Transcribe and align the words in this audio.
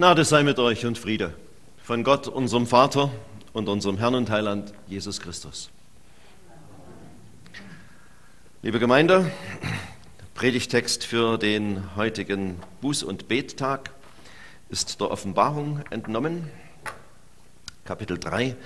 Gnade 0.00 0.24
sei 0.24 0.44
mit 0.44 0.58
euch 0.58 0.86
und 0.86 0.96
Friede 0.96 1.34
von 1.82 2.04
Gott, 2.04 2.26
unserem 2.26 2.66
Vater 2.66 3.10
und 3.52 3.68
unserem 3.68 3.98
Herrn 3.98 4.14
und 4.14 4.30
Heiland 4.30 4.72
Jesus 4.86 5.20
Christus. 5.20 5.68
Liebe 8.62 8.78
Gemeinde, 8.78 9.30
Predigtext 10.32 11.04
für 11.04 11.36
den 11.36 11.94
heutigen 11.96 12.56
Buß- 12.82 13.04
und 13.04 13.28
Bettag 13.28 13.90
ist 14.70 15.02
der 15.02 15.10
Offenbarung 15.10 15.84
entnommen, 15.90 16.48
Kapitel 17.84 18.18
3, 18.18 18.56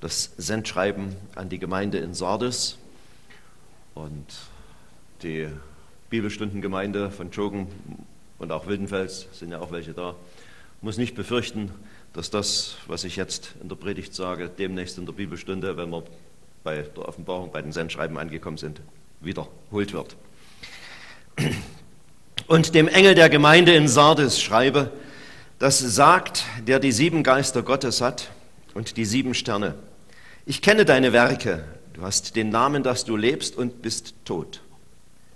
das 0.00 0.34
Sendschreiben 0.36 1.16
an 1.34 1.48
die 1.48 1.58
Gemeinde 1.58 1.98
in 1.98 2.14
Sardes 2.14 2.78
und 3.96 4.24
die 5.24 5.48
Bibelstundengemeinde 6.10 7.10
von 7.10 7.32
Jogen 7.32 7.66
und 8.38 8.52
auch 8.52 8.68
Wildenfels, 8.68 9.26
sind 9.32 9.50
ja 9.50 9.58
auch 9.58 9.72
welche 9.72 9.92
da, 9.92 10.14
muss 10.80 10.98
nicht 10.98 11.14
befürchten, 11.14 11.70
dass 12.12 12.30
das, 12.30 12.76
was 12.86 13.04
ich 13.04 13.16
jetzt 13.16 13.54
in 13.62 13.68
der 13.68 13.76
Predigt 13.76 14.14
sage, 14.14 14.48
demnächst 14.48 14.98
in 14.98 15.06
der 15.06 15.12
Bibelstunde, 15.12 15.76
wenn 15.76 15.90
wir 15.90 16.02
bei 16.64 16.82
der 16.82 17.08
Offenbarung, 17.08 17.52
bei 17.52 17.62
den 17.62 17.72
Sendschreiben 17.72 18.18
angekommen 18.18 18.58
sind, 18.58 18.80
wiederholt 19.20 19.92
wird. 19.92 20.16
Und 22.46 22.74
dem 22.74 22.88
Engel 22.88 23.14
der 23.14 23.28
Gemeinde 23.28 23.74
in 23.74 23.88
Sardes 23.88 24.40
schreibe, 24.40 24.92
das 25.58 25.78
sagt, 25.78 26.44
der 26.66 26.78
die 26.80 26.92
sieben 26.92 27.22
Geister 27.22 27.62
Gottes 27.62 28.00
hat 28.00 28.30
und 28.74 28.96
die 28.96 29.04
sieben 29.04 29.34
Sterne. 29.34 29.74
Ich 30.44 30.62
kenne 30.62 30.84
deine 30.84 31.12
Werke, 31.12 31.64
du 31.94 32.02
hast 32.02 32.36
den 32.36 32.50
Namen, 32.50 32.82
dass 32.82 33.04
du 33.04 33.16
lebst 33.16 33.56
und 33.56 33.82
bist 33.82 34.14
tot. 34.24 34.60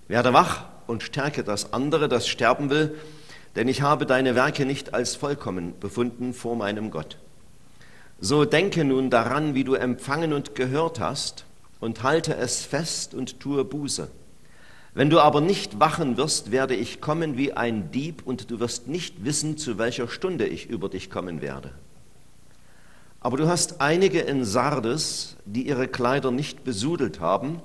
Werde 0.09 0.33
wach 0.33 0.67
und 0.87 1.03
stärke 1.03 1.43
das 1.43 1.73
andere, 1.73 2.09
das 2.09 2.29
sterben 2.29 2.71
will, 2.71 2.97
denn 3.57 3.69
ich 3.69 3.83
habe 3.83 4.07
deine 4.07 4.35
Werke 4.35 4.65
nicht 4.65 4.95
als 4.95 5.17
vollkommen 5.17 5.75
befunden 5.81 6.35
vor 6.35 6.57
meinem 6.57 6.91
Gott. 6.91 7.19
So 8.21 8.45
denke 8.45 8.85
nun 8.85 9.11
daran, 9.11 9.55
wie 9.55 9.65
du 9.65 9.75
empfangen 9.75 10.33
und 10.33 10.55
gehört 10.55 11.01
hast, 11.01 11.45
und 11.81 12.03
halte 12.03 12.37
es 12.37 12.63
fest 12.63 13.15
und 13.15 13.41
tue 13.41 13.65
Buße. 13.65 14.11
Wenn 14.93 15.09
du 15.09 15.21
aber 15.21 15.41
nicht 15.41 15.81
wachen 15.81 16.17
wirst, 16.17 16.51
werde 16.51 16.75
ich 16.75 17.01
kommen 17.01 17.37
wie 17.37 17.53
ein 17.55 17.91
Dieb, 17.91 18.23
und 18.27 18.51
du 18.51 18.61
wirst 18.61 18.89
nicht 18.89 19.25
wissen, 19.25 19.57
zu 19.57 19.79
welcher 19.79 20.09
Stunde 20.09 20.47
ich 20.47 20.69
über 20.69 20.89
dich 20.89 21.11
kommen 21.11 21.41
werde. 21.41 21.71
Aber 23.21 23.37
du 23.37 23.49
hast 23.49 23.81
einige 23.81 24.21
in 24.21 24.45
Sardes, 24.45 25.37
die 25.45 25.67
ihre 25.67 25.89
Kleider 25.89 26.31
nicht 26.31 26.65
besudelt 26.65 27.21
haben, 27.21 27.61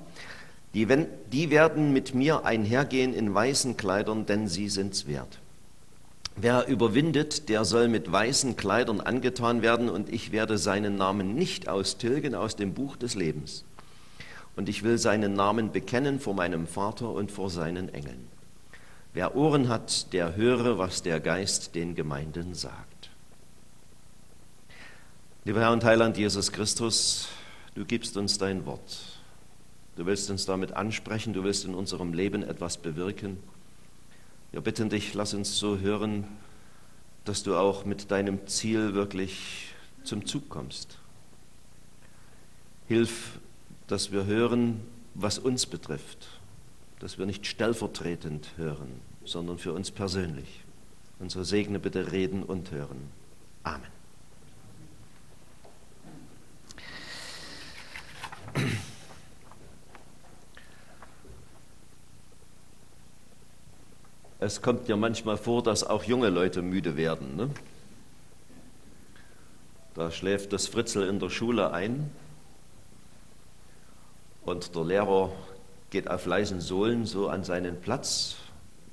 die, 0.74 0.88
wenn, 0.88 1.06
die 1.32 1.50
werden 1.50 1.92
mit 1.92 2.14
mir 2.14 2.44
einhergehen 2.44 3.14
in 3.14 3.32
weißen 3.32 3.76
Kleidern, 3.76 4.26
denn 4.26 4.48
sie 4.48 4.68
sind's 4.68 5.06
wert. 5.06 5.38
Wer 6.38 6.66
überwindet, 6.68 7.48
der 7.48 7.64
soll 7.64 7.88
mit 7.88 8.12
weißen 8.12 8.56
Kleidern 8.56 9.00
angetan 9.00 9.62
werden, 9.62 9.88
und 9.88 10.12
ich 10.12 10.32
werde 10.32 10.58
seinen 10.58 10.96
Namen 10.96 11.34
nicht 11.34 11.66
austilgen 11.66 12.34
aus 12.34 12.56
dem 12.56 12.74
Buch 12.74 12.96
des 12.96 13.14
Lebens. 13.14 13.64
Und 14.54 14.68
ich 14.68 14.82
will 14.82 14.98
seinen 14.98 15.32
Namen 15.32 15.72
bekennen 15.72 16.20
vor 16.20 16.34
meinem 16.34 16.66
Vater 16.66 17.10
und 17.10 17.32
vor 17.32 17.48
seinen 17.48 17.88
Engeln. 17.88 18.28
Wer 19.14 19.34
Ohren 19.34 19.70
hat, 19.70 20.12
der 20.12 20.36
höre, 20.36 20.76
was 20.76 21.02
der 21.02 21.20
Geist 21.20 21.74
den 21.74 21.94
Gemeinden 21.94 22.54
sagt. 22.54 23.10
Lieber 25.46 25.60
Herr 25.60 25.72
und 25.72 25.84
Heiland 25.84 26.18
Jesus 26.18 26.52
Christus, 26.52 27.28
du 27.74 27.86
gibst 27.86 28.16
uns 28.18 28.36
dein 28.36 28.66
Wort. 28.66 28.98
Du 29.96 30.04
willst 30.04 30.28
uns 30.30 30.44
damit 30.44 30.72
ansprechen, 30.72 31.32
du 31.32 31.44
willst 31.44 31.64
in 31.64 31.74
unserem 31.74 32.12
Leben 32.12 32.42
etwas 32.42 32.76
bewirken. 32.76 33.38
Wir 34.56 34.62
bitten 34.62 34.88
dich, 34.88 35.12
lass 35.12 35.34
uns 35.34 35.58
so 35.58 35.80
hören, 35.80 36.24
dass 37.26 37.42
du 37.42 37.56
auch 37.56 37.84
mit 37.84 38.10
deinem 38.10 38.46
Ziel 38.46 38.94
wirklich 38.94 39.74
zum 40.02 40.24
Zug 40.24 40.48
kommst. 40.48 40.96
Hilf, 42.88 43.38
dass 43.86 44.12
wir 44.12 44.24
hören, 44.24 44.80
was 45.12 45.38
uns 45.38 45.66
betrifft, 45.66 46.28
dass 47.00 47.18
wir 47.18 47.26
nicht 47.26 47.46
stellvertretend 47.46 48.48
hören, 48.56 49.02
sondern 49.26 49.58
für 49.58 49.74
uns 49.74 49.90
persönlich. 49.90 50.64
So 51.28 51.44
segne 51.44 51.78
bitte 51.78 52.10
Reden 52.10 52.42
und 52.42 52.70
Hören. 52.70 53.10
Amen. 53.62 53.92
Es 64.38 64.60
kommt 64.60 64.86
ja 64.86 64.96
manchmal 64.96 65.38
vor, 65.38 65.62
dass 65.62 65.82
auch 65.82 66.04
junge 66.04 66.28
Leute 66.28 66.60
müde 66.60 66.96
werden. 66.96 67.36
Ne? 67.36 67.50
Da 69.94 70.10
schläft 70.10 70.52
das 70.52 70.66
Fritzel 70.66 71.08
in 71.08 71.18
der 71.18 71.30
Schule 71.30 71.72
ein 71.72 72.10
und 74.44 74.76
der 74.76 74.84
Lehrer 74.84 75.32
geht 75.88 76.10
auf 76.10 76.26
leisen 76.26 76.60
Sohlen 76.60 77.06
so 77.06 77.28
an 77.28 77.44
seinen 77.44 77.80
Platz. 77.80 78.36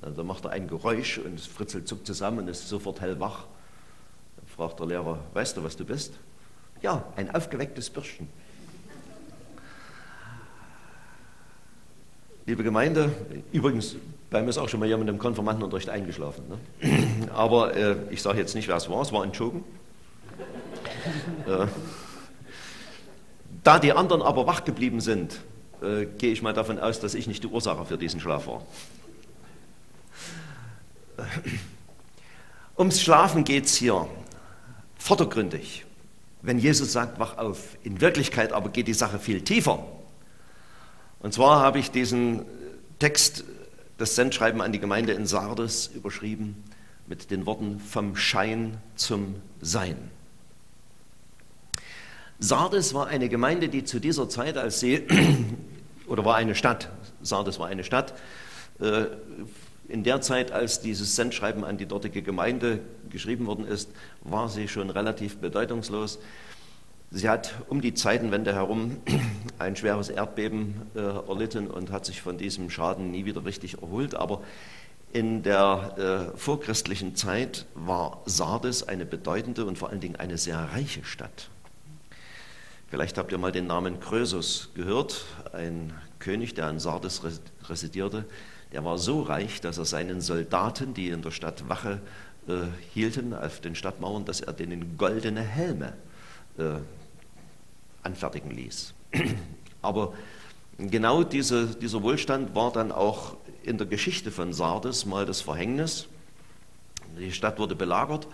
Da 0.00 0.22
macht 0.22 0.46
er 0.46 0.52
ein 0.52 0.66
Geräusch 0.66 1.18
und 1.18 1.38
das 1.38 1.46
Fritzel 1.46 1.84
zuckt 1.84 2.06
zusammen 2.06 2.38
und 2.38 2.48
ist 2.48 2.66
sofort 2.66 3.02
hellwach. 3.02 3.44
Dann 4.36 4.46
fragt 4.46 4.80
der 4.80 4.86
Lehrer, 4.86 5.18
weißt 5.34 5.58
du, 5.58 5.64
was 5.64 5.76
du 5.76 5.84
bist? 5.84 6.14
Ja, 6.80 7.04
ein 7.16 7.34
aufgewecktes 7.34 7.90
Bürschchen. 7.90 8.28
Liebe 12.46 12.62
Gemeinde, 12.62 13.10
übrigens, 13.52 13.96
bei 14.28 14.42
mir 14.42 14.50
ist 14.50 14.58
auch 14.58 14.68
schon 14.68 14.80
mal 14.80 14.86
jemand 14.86 15.08
im 15.08 15.18
Konformantenunterricht 15.18 15.88
eingeschlafen. 15.88 16.44
Ne? 16.46 16.58
Aber 17.34 17.74
äh, 17.74 17.96
ich 18.10 18.20
sage 18.20 18.38
jetzt 18.38 18.54
nicht, 18.54 18.68
wer 18.68 18.76
es 18.76 18.90
war, 18.90 19.00
es 19.00 19.12
war 19.12 19.22
ein 19.22 19.32
Joken. 19.32 19.64
äh, 21.46 21.66
da 23.62 23.78
die 23.78 23.94
anderen 23.94 24.20
aber 24.20 24.46
wach 24.46 24.64
geblieben 24.64 25.00
sind, 25.00 25.40
äh, 25.80 26.04
gehe 26.04 26.32
ich 26.32 26.42
mal 26.42 26.52
davon 26.52 26.78
aus, 26.78 27.00
dass 27.00 27.14
ich 27.14 27.26
nicht 27.26 27.42
die 27.44 27.46
Ursache 27.46 27.86
für 27.86 27.96
diesen 27.96 28.20
Schlaf 28.20 28.46
war. 28.46 28.62
Ums 32.76 33.00
Schlafen 33.00 33.44
geht 33.44 33.64
es 33.64 33.76
hier 33.76 34.06
vordergründig. 34.98 35.86
Wenn 36.42 36.58
Jesus 36.58 36.92
sagt, 36.92 37.18
wach 37.18 37.38
auf. 37.38 37.78
In 37.84 38.02
Wirklichkeit 38.02 38.52
aber 38.52 38.68
geht 38.68 38.86
die 38.86 38.92
Sache 38.92 39.18
viel 39.18 39.40
tiefer. 39.40 39.86
Und 41.24 41.32
zwar 41.32 41.60
habe 41.60 41.78
ich 41.78 41.90
diesen 41.90 42.44
Text, 42.98 43.44
das 43.96 44.14
Sendschreiben 44.14 44.60
an 44.60 44.72
die 44.72 44.78
Gemeinde 44.78 45.14
in 45.14 45.24
Sardes, 45.24 45.86
überschrieben 45.86 46.62
mit 47.06 47.30
den 47.30 47.46
Worten 47.46 47.80
vom 47.80 48.14
Schein 48.14 48.76
zum 48.94 49.36
Sein. 49.62 49.96
Sardes 52.40 52.92
war 52.92 53.06
eine 53.06 53.30
Gemeinde, 53.30 53.70
die 53.70 53.84
zu 53.84 54.00
dieser 54.00 54.28
Zeit, 54.28 54.58
als 54.58 54.80
sie, 54.80 55.06
oder 56.08 56.26
war 56.26 56.36
eine 56.36 56.54
Stadt, 56.54 56.90
Sardes 57.22 57.58
war 57.58 57.68
eine 57.68 57.84
Stadt, 57.84 58.12
äh, 58.80 59.06
in 59.88 60.04
der 60.04 60.20
Zeit, 60.20 60.52
als 60.52 60.82
dieses 60.82 61.16
Sendschreiben 61.16 61.64
an 61.64 61.78
die 61.78 61.86
dortige 61.86 62.20
Gemeinde 62.20 62.80
geschrieben 63.08 63.46
worden 63.46 63.66
ist, 63.66 63.88
war 64.20 64.50
sie 64.50 64.68
schon 64.68 64.90
relativ 64.90 65.38
bedeutungslos. 65.38 66.18
Sie 67.16 67.28
hat 67.28 67.54
um 67.68 67.80
die 67.80 67.94
Zeitenwende 67.94 68.52
herum 68.54 68.96
ein 69.60 69.76
schweres 69.76 70.08
Erdbeben 70.08 70.74
äh, 70.96 70.98
erlitten 70.98 71.68
und 71.68 71.92
hat 71.92 72.04
sich 72.04 72.20
von 72.20 72.38
diesem 72.38 72.70
Schaden 72.70 73.12
nie 73.12 73.24
wieder 73.24 73.44
richtig 73.44 73.80
erholt. 73.80 74.16
Aber 74.16 74.42
in 75.12 75.44
der 75.44 76.32
äh, 76.34 76.36
vorchristlichen 76.36 77.14
Zeit 77.14 77.66
war 77.76 78.20
Sardes 78.26 78.88
eine 78.88 79.06
bedeutende 79.06 79.64
und 79.64 79.78
vor 79.78 79.90
allen 79.90 80.00
Dingen 80.00 80.16
eine 80.16 80.38
sehr 80.38 80.58
reiche 80.58 81.04
Stadt. 81.04 81.50
Vielleicht 82.88 83.16
habt 83.16 83.30
ihr 83.30 83.38
mal 83.38 83.52
den 83.52 83.68
Namen 83.68 84.00
Krösus 84.00 84.70
gehört, 84.74 85.24
ein 85.52 85.92
König, 86.18 86.54
der 86.54 86.68
in 86.68 86.80
Sardes 86.80 87.22
residierte. 87.68 88.24
Der 88.72 88.84
war 88.84 88.98
so 88.98 89.22
reich, 89.22 89.60
dass 89.60 89.78
er 89.78 89.84
seinen 89.84 90.20
Soldaten, 90.20 90.94
die 90.94 91.10
in 91.10 91.22
der 91.22 91.30
Stadt 91.30 91.68
Wache 91.68 92.00
äh, 92.48 92.54
hielten, 92.92 93.34
auf 93.34 93.60
den 93.60 93.76
Stadtmauern, 93.76 94.24
dass 94.24 94.40
er 94.40 94.52
denen 94.52 94.98
goldene 94.98 95.42
Helme 95.42 95.92
äh, 96.58 96.78
anfertigen 98.04 98.50
ließ. 98.50 98.94
Aber 99.82 100.14
genau 100.78 101.24
diese, 101.24 101.66
dieser 101.66 102.02
Wohlstand 102.02 102.54
war 102.54 102.72
dann 102.72 102.92
auch 102.92 103.36
in 103.62 103.78
der 103.78 103.86
Geschichte 103.86 104.30
von 104.30 104.52
Sardes 104.52 105.06
mal 105.06 105.26
das 105.26 105.40
Verhängnis. 105.40 106.06
Die 107.18 107.32
Stadt 107.32 107.58
wurde 107.58 107.74
belagert 107.74 108.26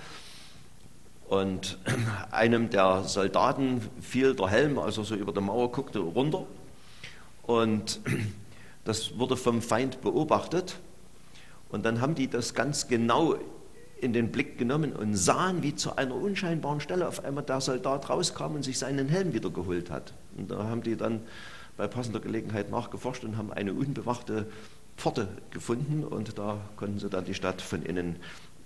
und 1.29 1.79
einem 2.31 2.71
der 2.71 3.05
Soldaten 3.05 3.89
fiel 4.01 4.35
der 4.35 4.49
Helm, 4.49 4.79
als 4.79 4.99
er 4.99 5.05
so 5.05 5.15
über 5.15 5.33
die 5.33 5.41
Mauer 5.41 5.71
guckte, 5.71 6.01
runter. 6.01 6.45
Und 7.45 8.01
das 8.85 9.19
wurde 9.19 9.37
vom 9.37 9.63
Feind 9.63 10.01
beobachtet. 10.01 10.79
Und 11.69 11.85
dann 11.85 12.01
haben 12.01 12.17
die 12.17 12.29
das 12.29 12.55
ganz 12.55 12.89
genau 12.89 13.37
in 14.01 14.13
den 14.13 14.33
Blick 14.33 14.59
genommen 14.59 14.93
und 14.93 15.15
sahen, 15.15 15.63
wie 15.63 15.75
zu 15.75 15.97
einer 15.97 16.15
unscheinbaren 16.15 16.81
Stelle 16.81 17.07
auf 17.07 17.25
einmal 17.25 17.45
der 17.45 17.61
Soldat 17.61 18.09
rauskam 18.09 18.55
und 18.55 18.63
sich 18.63 18.79
seinen 18.79 19.09
Helm 19.09 19.33
wieder 19.33 19.51
geholt 19.51 19.91
hat. 19.91 20.13
Und 20.37 20.51
da 20.51 20.65
haben 20.65 20.83
die 20.83 20.97
dann 20.97 21.21
bei 21.77 21.87
passender 21.87 22.21
Gelegenheit 22.21 22.71
nachgeforscht 22.71 23.25
und 23.25 23.37
haben 23.37 23.53
eine 23.53 23.73
unbewachte 23.73 24.47
Pforte 24.97 25.29
gefunden 25.51 26.05
und 26.05 26.39
da 26.39 26.59
konnten 26.77 26.99
sie 26.99 27.09
dann 27.09 27.25
die 27.25 27.35
Stadt 27.35 27.63
von 27.63 27.83
innen 27.83 28.17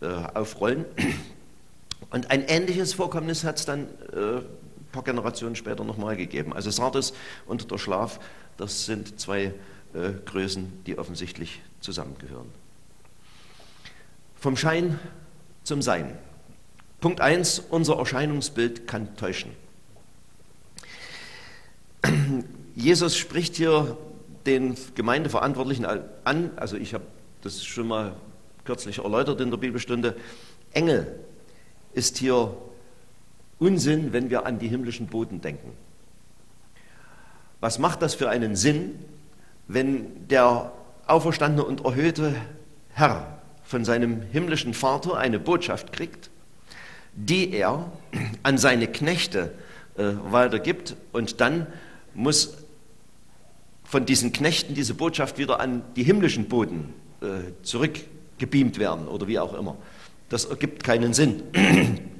äh, 0.00 0.06
aufrollen. 0.34 0.84
Und 2.10 2.31
ein 2.31 2.44
ähnliches 2.46 2.92
Vorkommnis 2.94 3.44
hat 3.44 3.58
es 3.58 3.66
dann 3.66 3.86
äh, 4.12 4.38
ein 4.38 4.44
paar 4.92 5.04
Generationen 5.04 5.56
später 5.56 5.84
nochmal 5.84 6.16
gegeben. 6.16 6.52
Also 6.52 6.70
Sardes 6.70 7.14
und 7.46 7.70
der 7.70 7.78
Schlaf, 7.78 8.20
das 8.56 8.84
sind 8.84 9.20
zwei 9.20 9.54
äh, 9.94 10.10
Größen, 10.25 10.84
die 10.86 10.98
offensichtlich 10.98 11.62
zusammengehören. 11.81 12.48
Vom 14.34 14.56
Schein 14.56 14.98
zum 15.64 15.82
Sein. 15.82 16.16
Punkt 17.00 17.20
1, 17.20 17.64
unser 17.70 17.96
Erscheinungsbild 17.96 18.87
kann 18.87 19.16
täuschen. 19.16 19.50
Jesus 22.76 23.16
spricht 23.16 23.56
hier 23.56 23.96
den 24.46 24.76
Gemeindeverantwortlichen 24.94 25.87
an, 26.25 26.50
also 26.56 26.76
ich 26.76 26.94
habe 26.94 27.05
das 27.43 27.64
schon 27.64 27.88
mal 27.88 28.14
kürzlich 28.64 28.99
erläutert 28.99 29.40
in 29.40 29.50
der 29.50 29.58
Bibelstunde, 29.58 30.16
Engel 30.72 31.19
ist 31.93 32.19
hier 32.19 32.56
Unsinn, 33.58 34.12
wenn 34.12 34.31
wir 34.31 34.46
an 34.46 34.58
die 34.58 34.69
himmlischen 34.69 35.06
Boden 35.06 35.40
denken. 35.40 35.72
Was 37.60 37.78
macht 37.78 38.02
das 38.02 38.14
für 38.14 38.28
einen 38.28 38.56
Sinn, 38.56 38.99
wenn 39.69 40.28
der 40.28 40.72
auferstandene 41.06 41.64
und 41.64 41.84
erhöhte 41.84 42.34
Herr 42.93 43.38
von 43.64 43.84
seinem 43.84 44.22
himmlischen 44.22 44.75
Vater 44.75 45.16
eine 45.16 45.38
Botschaft 45.38 45.93
kriegt, 45.93 46.31
die 47.14 47.52
er 47.52 47.90
an 48.43 48.58
seine 48.58 48.87
Knechte 48.87 49.52
äh, 49.96 50.12
weitergibt 50.31 50.96
und 51.12 51.40
dann 51.40 51.66
muss 52.14 52.55
von 53.84 54.06
diesen 54.06 54.32
Knechten 54.32 54.75
diese 54.75 54.94
Botschaft 54.94 55.38
wieder 55.38 55.61
an 55.61 55.82
die 55.96 56.02
himmlischen 56.02 56.49
Boden 56.49 56.93
äh, 57.20 57.52
zurückgebeamt 57.62 58.78
werden 58.78 59.06
oder 59.08 59.28
wie 59.28 59.38
auch 59.38 59.55
immer. 59.55 59.76
Das 60.28 60.46
ergibt 60.46 60.84
keinen 60.84 61.14
Sinn. 61.14 61.43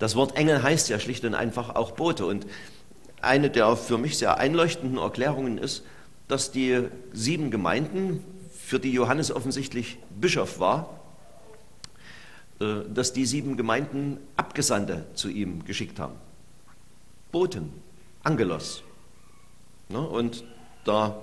Das 0.00 0.16
Wort 0.16 0.36
Engel 0.36 0.60
heißt 0.62 0.88
ja 0.90 0.98
schlicht 0.98 1.24
und 1.24 1.34
einfach 1.34 1.76
auch 1.76 1.92
Bote. 1.92 2.26
Und 2.26 2.46
eine 3.22 3.48
der 3.48 3.76
für 3.76 3.96
mich 3.96 4.18
sehr 4.18 4.38
einleuchtenden 4.38 4.98
Erklärungen 4.98 5.56
ist, 5.56 5.84
dass 6.28 6.50
die 6.50 6.88
sieben 7.12 7.50
Gemeinden, 7.50 8.22
für 8.64 8.80
die 8.80 8.92
Johannes 8.92 9.30
offensichtlich 9.30 9.98
Bischof 10.18 10.58
war, 10.58 10.88
äh, 12.60 12.88
dass 12.88 13.12
die 13.12 13.26
sieben 13.26 13.58
Gemeinden 13.58 14.18
Abgesandte 14.36 15.06
zu 15.14 15.28
ihm 15.28 15.64
geschickt 15.66 16.00
haben. 16.00 16.14
Boten, 17.30 17.72
Angelos. 18.22 18.82
Ne, 19.90 20.00
und 20.00 20.44
da 20.84 21.20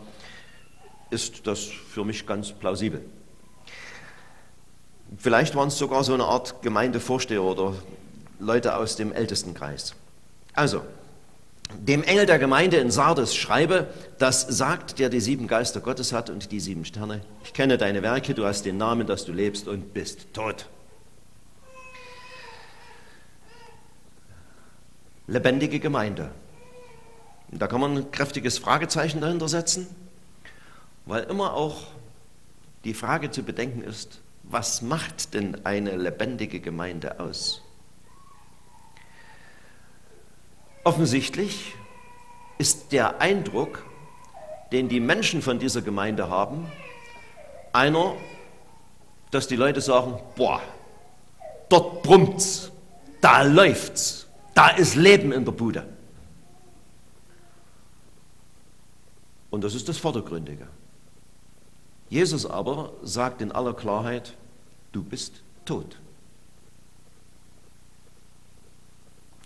ist 1.10 1.48
das 1.48 1.64
für 1.64 2.06
mich 2.06 2.28
ganz 2.28 2.52
plausibel. 2.52 3.04
Vielleicht 5.18 5.56
waren 5.56 5.70
es 5.70 5.78
sogar 5.80 6.04
so 6.04 6.14
eine 6.14 6.26
Art 6.26 6.62
Gemeindevorsteher 6.62 7.44
oder 7.44 7.74
Leute 8.40 8.76
aus 8.78 8.96
dem 8.96 9.12
Ältestenkreis. 9.12 9.96
Also, 10.54 10.84
dem 11.80 12.04
Engel 12.04 12.26
der 12.26 12.40
Gemeinde 12.40 12.78
in 12.78 12.92
Sardes 12.92 13.36
schreibe, 13.36 13.88
das 14.18 14.42
sagt, 14.42 15.00
der 15.00 15.10
die 15.10 15.20
sieben 15.20 15.48
Geister 15.48 15.80
Gottes 15.80 16.14
hat 16.14 16.30
und 16.30 16.52
die 16.52 16.60
sieben 16.60 16.86
Sterne. 16.86 17.22
Ich 17.44 17.54
kenne 17.54 17.78
deine 17.78 18.02
Werke, 18.02 18.34
du 18.34 18.46
hast 18.46 18.66
den 18.66 18.78
Namen, 18.78 19.08
dass 19.08 19.26
du 19.26 19.32
lebst 19.32 19.68
und 19.68 19.94
bist 19.94 20.34
tot. 20.34 20.68
Lebendige 25.28 25.80
Gemeinde. 25.80 26.32
Da 27.52 27.68
kann 27.68 27.82
man 27.82 27.98
ein 27.98 28.12
kräftiges 28.12 28.58
Fragezeichen 28.58 29.22
dahinter 29.22 29.50
setzen, 29.50 29.88
weil 31.06 31.24
immer 31.24 31.54
auch 31.54 31.84
die 32.84 32.94
Frage 32.94 33.32
zu 33.32 33.44
bedenken 33.44 33.84
ist, 33.84 34.22
was 34.44 34.82
macht 34.82 35.34
denn 35.34 35.66
eine 35.66 35.96
lebendige 35.96 36.60
Gemeinde 36.60 37.20
aus? 37.20 37.61
Offensichtlich 40.84 41.76
ist 42.58 42.92
der 42.92 43.22
Eindruck, 43.22 43.86
den 44.72 44.90
die 44.90 45.00
Menschen 45.00 45.42
von 45.42 45.60
dieser 45.60 45.82
Gemeinde 45.82 46.30
haben, 46.30 46.72
einer, 47.74 48.16
dass 49.32 49.48
die 49.48 49.56
Leute 49.56 49.82
sagen, 49.82 50.20
boah, 50.36 50.62
dort 51.70 52.04
brummt's, 52.04 52.72
da 53.22 53.44
läuft's, 53.44 54.28
da 54.54 54.70
ist 54.70 54.96
Leben 54.96 55.32
in 55.32 55.46
der 55.46 55.52
Bude. 55.52 55.86
Und 59.50 59.64
das 59.64 59.76
ist 59.76 59.88
das 59.88 59.98
Vordergründige. 59.98 60.68
Jesus 62.10 62.46
aber 62.46 62.94
sagt 63.04 63.42
in 63.42 63.52
aller 63.52 63.74
Klarheit, 63.74 64.36
du 64.92 65.04
bist 65.04 65.44
tot. 65.66 65.98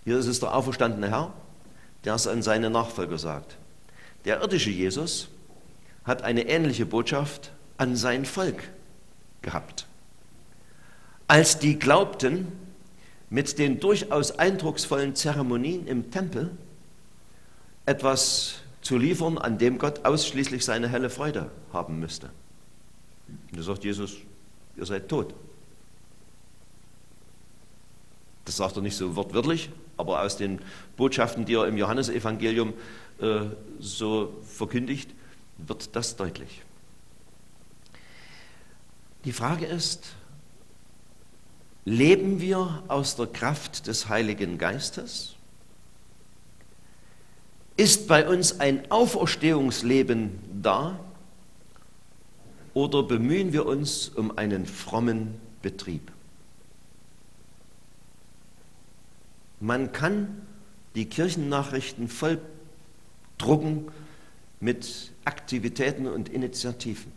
Hier 0.06 0.20
ist 0.20 0.42
der 0.42 0.56
auferstandene 0.56 1.10
Herr, 1.10 1.34
der 2.06 2.14
es 2.14 2.28
an 2.28 2.44
seine 2.44 2.70
Nachfolger 2.70 3.18
sagt. 3.18 3.58
Der 4.24 4.42
irdische 4.42 4.70
Jesus 4.70 5.30
hat 6.04 6.22
eine 6.22 6.48
ähnliche 6.48 6.86
Botschaft 6.86 7.52
an 7.78 7.96
sein 7.96 8.26
Volk 8.26 8.70
gehabt. 9.42 9.88
Als 11.28 11.58
die 11.58 11.80
glaubten, 11.80 12.52
mit 13.32 13.58
den 13.58 13.80
durchaus 13.80 14.32
eindrucksvollen 14.32 15.16
Zeremonien 15.16 15.88
im 15.88 16.12
Tempel 16.12 16.52
etwas 17.88 18.60
zu 18.82 18.98
liefern, 18.98 19.40
an 19.40 19.58
dem 19.58 19.80
Gott 19.80 20.06
ausschließlich 20.06 20.64
seine 20.64 20.88
helle 20.88 21.10
Freude 21.10 21.50
haben 21.74 22.00
müsste. 22.00 22.30
Und 23.28 23.60
da 23.60 23.64
sagt 23.64 23.84
Jesus, 23.84 24.18
ihr 24.78 24.86
seid 24.86 25.10
tot. 25.10 25.34
Das 28.46 28.58
sagt 28.58 28.76
er 28.76 28.82
nicht 28.82 28.96
so 28.96 29.16
wortwörtlich, 29.16 29.70
aber 29.98 30.22
aus 30.22 30.38
den 30.38 30.60
Botschaften, 30.98 31.46
die 31.46 31.56
er 31.56 31.68
im 31.68 31.78
Johannesevangelium 31.78 32.74
äh, 33.20 33.42
so 33.80 34.36
verkündigt, 34.44 35.10
wird 35.58 35.96
das 35.96 36.16
deutlich. 36.16 36.62
Die 39.26 39.32
Frage 39.32 39.66
ist, 39.66 40.06
leben 41.86 42.40
wir 42.40 42.84
aus 42.88 43.16
der 43.16 43.28
Kraft 43.28 43.88
des 43.88 44.10
Heiligen 44.10 44.58
Geistes? 44.58 45.36
Ist 47.78 48.08
bei 48.08 48.28
uns 48.28 48.60
ein 48.60 48.90
Auferstehungsleben 48.92 50.40
da? 50.62 51.00
Oder 52.74 53.04
bemühen 53.04 53.54
wir 53.54 53.66
uns 53.66 54.10
um 54.10 54.38
einen 54.38 54.66
frommen 54.66 55.36
Betrieb? 55.62 56.12
Man 59.60 59.92
kann 59.92 60.42
die 60.96 61.06
Kirchennachrichten 61.06 62.08
voll 62.08 62.40
drucken 63.38 63.92
mit 64.60 65.12
Aktivitäten 65.26 66.08
und 66.08 66.30
Initiativen. 66.30 67.12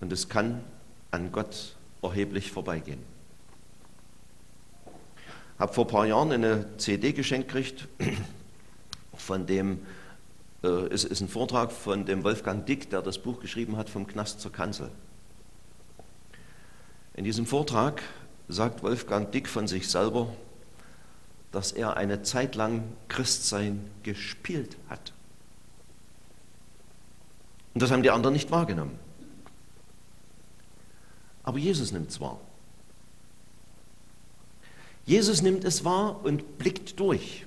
Und 0.00 0.12
es 0.12 0.28
kann 0.28 0.62
an 1.10 1.32
Gott 1.32 1.76
erheblich 2.02 2.52
vorbeigehen. 2.52 3.00
Ich 5.54 5.60
habe 5.60 5.72
vor 5.72 5.84
ein 5.84 5.90
paar 5.90 6.06
Jahren 6.06 6.32
eine 6.32 6.76
CD 6.78 7.12
geschenkt 7.12 7.48
gekriegt, 7.48 7.88
von 9.14 9.46
dem, 9.46 9.80
äh, 10.62 10.66
es 10.66 11.04
ist 11.04 11.20
ein 11.20 11.28
Vortrag 11.28 11.70
von 11.70 12.04
dem 12.04 12.24
Wolfgang 12.24 12.66
Dick, 12.66 12.90
der 12.90 13.02
das 13.02 13.18
Buch 13.18 13.40
geschrieben 13.40 13.76
hat, 13.76 13.88
vom 13.88 14.06
Knast 14.06 14.40
zur 14.40 14.52
Kanzel. 14.52 14.90
In 17.14 17.24
diesem 17.24 17.46
Vortrag 17.46 18.02
sagt 18.48 18.82
Wolfgang 18.82 19.30
Dick 19.30 19.48
von 19.48 19.68
sich 19.68 19.88
selber, 19.88 20.34
dass 21.54 21.70
er 21.70 21.96
eine 21.96 22.22
Zeit 22.22 22.56
lang 22.56 22.82
Christsein 23.08 23.88
gespielt 24.02 24.76
hat. 24.88 25.12
Und 27.74 27.82
das 27.82 27.90
haben 27.90 28.02
die 28.02 28.10
anderen 28.10 28.32
nicht 28.32 28.50
wahrgenommen. 28.50 28.98
Aber 31.44 31.58
Jesus 31.58 31.92
nimmt 31.92 32.10
es 32.10 32.20
wahr. 32.20 32.40
Jesus 35.06 35.42
nimmt 35.42 35.64
es 35.64 35.84
wahr 35.84 36.24
und 36.24 36.58
blickt 36.58 36.98
durch. 36.98 37.46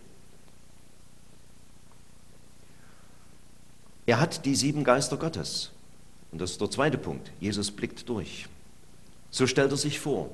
Er 4.05 4.21
hat 4.21 4.45
die 4.45 4.55
sieben 4.55 4.85
Geister 4.85 5.17
Gottes. 5.17 5.71
Und 6.31 6.39
das 6.39 6.51
ist 6.51 6.61
der 6.61 6.71
zweite 6.71 6.97
Punkt. 6.97 7.31
Jesus 7.41 7.71
blickt 7.71 8.07
durch. 8.07 8.47
So 9.31 9.47
stellt 9.47 9.71
er 9.71 9.77
sich 9.77 9.99
vor. 9.99 10.29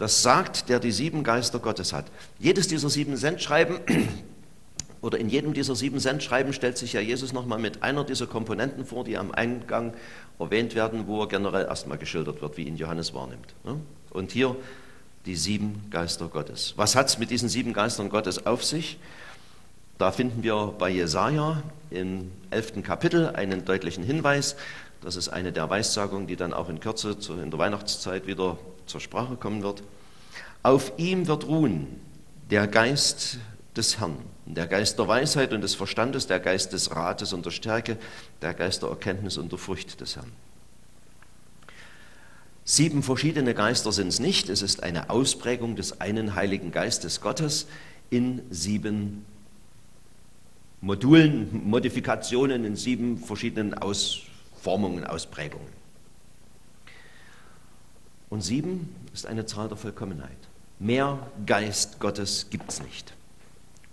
Das 0.00 0.22
sagt, 0.22 0.70
der 0.70 0.80
die 0.80 0.92
sieben 0.92 1.24
Geister 1.24 1.58
Gottes 1.58 1.92
hat. 1.92 2.06
Jedes 2.38 2.68
dieser 2.68 2.88
sieben 2.88 3.18
Sendschreiben 3.18 3.80
oder 5.02 5.18
in 5.18 5.28
jedem 5.28 5.52
dieser 5.52 5.76
sieben 5.76 6.00
Sendschreiben 6.00 6.54
stellt 6.54 6.78
sich 6.78 6.94
ja 6.94 7.02
Jesus 7.02 7.34
nochmal 7.34 7.58
mit 7.58 7.82
einer 7.82 8.02
dieser 8.02 8.26
Komponenten 8.26 8.86
vor, 8.86 9.04
die 9.04 9.18
am 9.18 9.30
Eingang 9.30 9.92
erwähnt 10.38 10.74
werden, 10.74 11.06
wo 11.06 11.20
er 11.20 11.28
generell 11.28 11.66
erstmal 11.66 11.98
geschildert 11.98 12.40
wird, 12.40 12.56
wie 12.56 12.62
ihn 12.62 12.78
Johannes 12.78 13.12
wahrnimmt. 13.12 13.54
Ne? 13.62 13.76
Und 14.08 14.32
hier 14.32 14.56
die 15.26 15.36
sieben 15.36 15.82
Geister 15.90 16.28
Gottes. 16.28 16.72
Was 16.76 16.96
hat 16.96 17.08
es 17.08 17.18
mit 17.18 17.30
diesen 17.30 17.50
sieben 17.50 17.74
Geistern 17.74 18.08
Gottes 18.08 18.46
auf 18.46 18.64
sich? 18.64 18.98
Da 19.98 20.12
finden 20.12 20.42
wir 20.42 20.74
bei 20.78 20.88
Jesaja 20.88 21.62
im 21.90 22.32
elften 22.48 22.82
Kapitel 22.82 23.28
einen 23.28 23.66
deutlichen 23.66 24.02
Hinweis. 24.02 24.56
Das 25.02 25.16
ist 25.16 25.28
eine 25.28 25.52
der 25.52 25.68
Weissagungen, 25.68 26.26
die 26.26 26.36
dann 26.36 26.54
auch 26.54 26.70
in 26.70 26.80
Kürze 26.80 27.18
in 27.42 27.50
der 27.50 27.58
Weihnachtszeit 27.58 28.26
wieder 28.26 28.56
zur 28.90 29.00
Sprache 29.00 29.36
kommen 29.36 29.62
wird. 29.62 29.82
Auf 30.62 30.92
ihm 30.98 31.26
wird 31.26 31.46
ruhen 31.46 31.86
der 32.50 32.66
Geist 32.66 33.38
des 33.76 34.00
Herrn, 34.00 34.16
der 34.44 34.66
Geist 34.66 34.98
der 34.98 35.08
Weisheit 35.08 35.52
und 35.52 35.62
des 35.62 35.74
Verstandes, 35.74 36.26
der 36.26 36.40
Geist 36.40 36.72
des 36.72 36.94
Rates 36.94 37.32
und 37.32 37.46
der 37.46 37.50
Stärke, 37.50 37.96
der 38.42 38.52
Geist 38.52 38.82
der 38.82 38.90
Erkenntnis 38.90 39.38
und 39.38 39.52
der 39.52 39.58
Furcht 39.58 40.00
des 40.00 40.16
Herrn. 40.16 40.32
Sieben 42.64 43.02
verschiedene 43.02 43.54
Geister 43.54 43.90
sind 43.90 44.08
es 44.08 44.20
nicht, 44.20 44.48
es 44.48 44.62
ist 44.62 44.82
eine 44.82 45.10
Ausprägung 45.10 45.76
des 45.76 46.00
einen 46.00 46.34
Heiligen 46.34 46.72
Geistes 46.72 47.20
Gottes 47.20 47.66
in 48.10 48.42
sieben 48.50 49.24
Modulen, 50.80 51.68
Modifikationen, 51.68 52.64
in 52.64 52.76
sieben 52.76 53.18
verschiedenen 53.18 53.74
Ausformungen, 53.74 55.04
Ausprägungen. 55.04 55.79
Und 58.30 58.42
sieben 58.42 58.94
ist 59.12 59.26
eine 59.26 59.44
Zahl 59.44 59.68
der 59.68 59.76
Vollkommenheit. 59.76 60.30
Mehr 60.78 61.18
Geist 61.44 61.98
Gottes 61.98 62.46
gibt 62.48 62.70
es 62.70 62.80
nicht. 62.82 63.12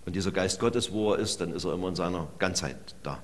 Und 0.05 0.15
dieser 0.15 0.31
Geist 0.31 0.59
Gottes, 0.59 0.91
wo 0.91 1.13
er 1.13 1.19
ist, 1.19 1.41
dann 1.41 1.51
ist 1.51 1.65
er 1.65 1.73
immer 1.73 1.89
in 1.89 1.95
seiner 1.95 2.27
Ganzheit 2.39 2.77
da. 3.03 3.21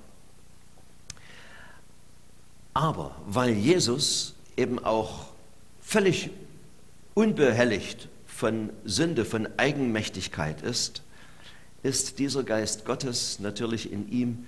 Aber 2.74 3.16
weil 3.28 3.54
Jesus 3.54 4.34
eben 4.58 4.84
auch 4.84 5.28
völlig 5.82 6.32
unbehelligt 7.14 8.10
von 8.26 8.72
Sünde, 8.84 9.24
von 9.24 9.48
Eigenmächtigkeit 9.58 10.62
ist, 10.62 11.04
ist 11.84 12.18
dieser 12.18 12.44
Geist 12.44 12.86
Gottes 12.86 13.40
natürlich 13.40 13.92
in 13.92 14.12
ihm 14.12 14.48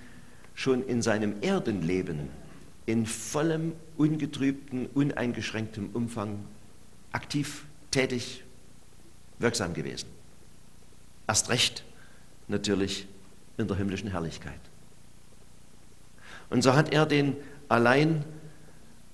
schon 0.54 0.84
in 0.86 1.02
seinem 1.02 1.36
Erdenleben 1.42 2.28
in 2.86 3.04
vollem, 3.04 3.72
ungetrübten, 3.96 4.86
uneingeschränktem 4.86 5.90
Umfang 5.92 6.38
aktiv, 7.16 7.64
tätig, 7.90 8.44
wirksam 9.38 9.72
gewesen. 9.72 10.08
Erst 11.26 11.48
recht 11.48 11.82
natürlich 12.46 13.06
in 13.56 13.66
der 13.66 13.76
himmlischen 13.78 14.10
Herrlichkeit. 14.10 14.60
Und 16.50 16.62
so 16.62 16.74
hat 16.74 16.92
er 16.92 17.06
den 17.06 17.36
allein 17.68 18.24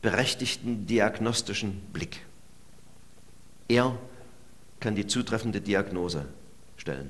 berechtigten 0.02 0.84
diagnostischen 0.86 1.80
Blick. 1.92 2.26
Er 3.68 3.96
kann 4.80 4.96
die 4.96 5.06
zutreffende 5.06 5.60
Diagnose 5.60 6.26
stellen. 6.76 7.08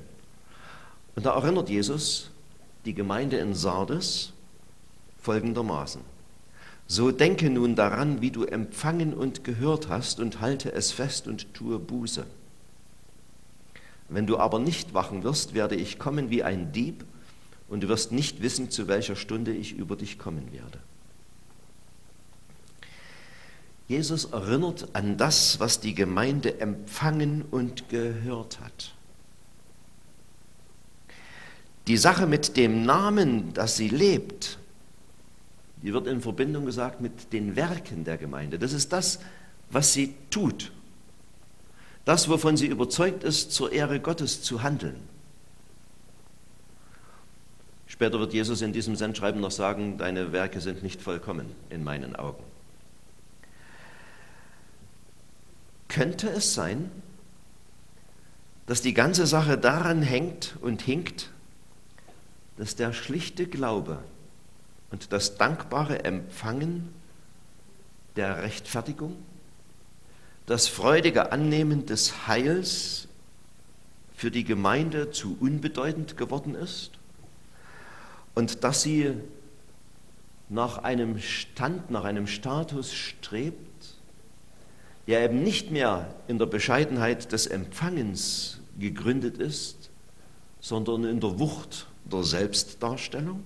Und 1.15 1.25
da 1.25 1.33
erinnert 1.33 1.69
Jesus 1.69 2.29
die 2.85 2.93
Gemeinde 2.93 3.37
in 3.37 3.55
Sardes 3.55 4.31
folgendermaßen. 5.21 6.12
So 6.87 7.11
denke 7.11 7.49
nun 7.49 7.75
daran, 7.75 8.21
wie 8.21 8.31
du 8.31 8.43
empfangen 8.43 9.13
und 9.13 9.43
gehört 9.43 9.89
hast, 9.89 10.19
und 10.19 10.41
halte 10.41 10.71
es 10.73 10.91
fest 10.91 11.27
und 11.27 11.53
tue 11.53 11.79
Buße. 11.79 12.25
Wenn 14.09 14.27
du 14.27 14.37
aber 14.37 14.59
nicht 14.59 14.93
wachen 14.93 15.23
wirst, 15.23 15.53
werde 15.53 15.75
ich 15.75 15.97
kommen 15.97 16.29
wie 16.29 16.43
ein 16.43 16.71
Dieb, 16.71 17.05
und 17.69 17.81
du 17.81 17.87
wirst 17.87 18.11
nicht 18.11 18.41
wissen, 18.41 18.69
zu 18.69 18.87
welcher 18.87 19.15
Stunde 19.15 19.53
ich 19.53 19.73
über 19.73 19.95
dich 19.95 20.19
kommen 20.19 20.51
werde. 20.51 20.79
Jesus 23.87 24.25
erinnert 24.25 24.89
an 24.93 25.17
das, 25.17 25.59
was 25.59 25.79
die 25.79 25.93
Gemeinde 25.93 26.59
empfangen 26.59 27.43
und 27.49 27.89
gehört 27.89 28.59
hat. 28.59 28.93
Die 31.87 31.97
Sache 31.97 32.27
mit 32.27 32.55
dem 32.55 32.85
Namen, 32.85 33.53
dass 33.53 33.75
sie 33.75 33.89
lebt, 33.89 34.57
die 35.83 35.93
wird 35.93 36.07
in 36.07 36.21
Verbindung 36.21 36.65
gesagt 36.65 37.01
mit 37.01 37.33
den 37.33 37.57
Werken 37.57 38.05
der 38.05 38.17
Gemeinde. 38.17 38.57
Das 38.57 38.71
ist 38.71 38.93
das, 38.93 39.19
was 39.69 39.91
sie 39.91 40.15
tut. 40.29 40.71
Das, 42.05 42.29
wovon 42.29 42.55
sie 42.55 42.67
überzeugt 42.67 43.23
ist, 43.23 43.51
zur 43.51 43.71
Ehre 43.71 43.99
Gottes 43.99 44.41
zu 44.41 44.63
handeln. 44.63 44.95
Später 47.85 48.19
wird 48.19 48.33
Jesus 48.33 48.61
in 48.61 48.73
diesem 48.73 48.95
Sendschreiben 48.95 49.41
noch 49.41 49.51
sagen, 49.51 49.97
deine 49.97 50.31
Werke 50.31 50.61
sind 50.61 50.83
nicht 50.83 51.01
vollkommen 51.01 51.53
in 51.69 51.83
meinen 51.83 52.15
Augen. 52.15 52.43
Könnte 55.89 56.29
es 56.29 56.53
sein, 56.53 56.89
dass 58.65 58.81
die 58.81 58.93
ganze 58.93 59.27
Sache 59.27 59.57
daran 59.57 60.01
hängt 60.01 60.55
und 60.61 60.81
hinkt, 60.81 61.29
dass 62.57 62.75
der 62.75 62.93
schlichte 62.93 63.45
Glaube 63.45 63.99
und 64.93 65.11
das 65.11 65.37
dankbare 65.37 66.05
Empfangen 66.05 66.93
der 68.15 68.43
Rechtfertigung, 68.43 69.15
das 70.45 70.67
freudige 70.67 71.31
Annehmen 71.31 71.87
des 71.87 72.27
Heils 72.27 73.07
für 74.15 74.29
die 74.29 74.43
Gemeinde 74.43 75.09
zu 75.09 75.35
unbedeutend 75.39 76.15
geworden 76.15 76.53
ist 76.53 76.91
und 78.35 78.63
dass 78.63 78.83
sie 78.83 79.15
nach 80.47 80.77
einem 80.77 81.17
Stand, 81.17 81.89
nach 81.89 82.03
einem 82.03 82.27
Status 82.27 82.93
strebt, 82.93 83.95
der 85.07 85.23
eben 85.23 85.41
nicht 85.41 85.71
mehr 85.71 86.13
in 86.27 86.37
der 86.37 86.45
Bescheidenheit 86.45 87.31
des 87.31 87.47
Empfangens 87.47 88.59
gegründet 88.77 89.39
ist, 89.39 89.89
sondern 90.61 91.03
in 91.05 91.19
der 91.19 91.39
Wucht 91.39 91.87
der 92.05 92.21
Selbstdarstellung? 92.21 93.43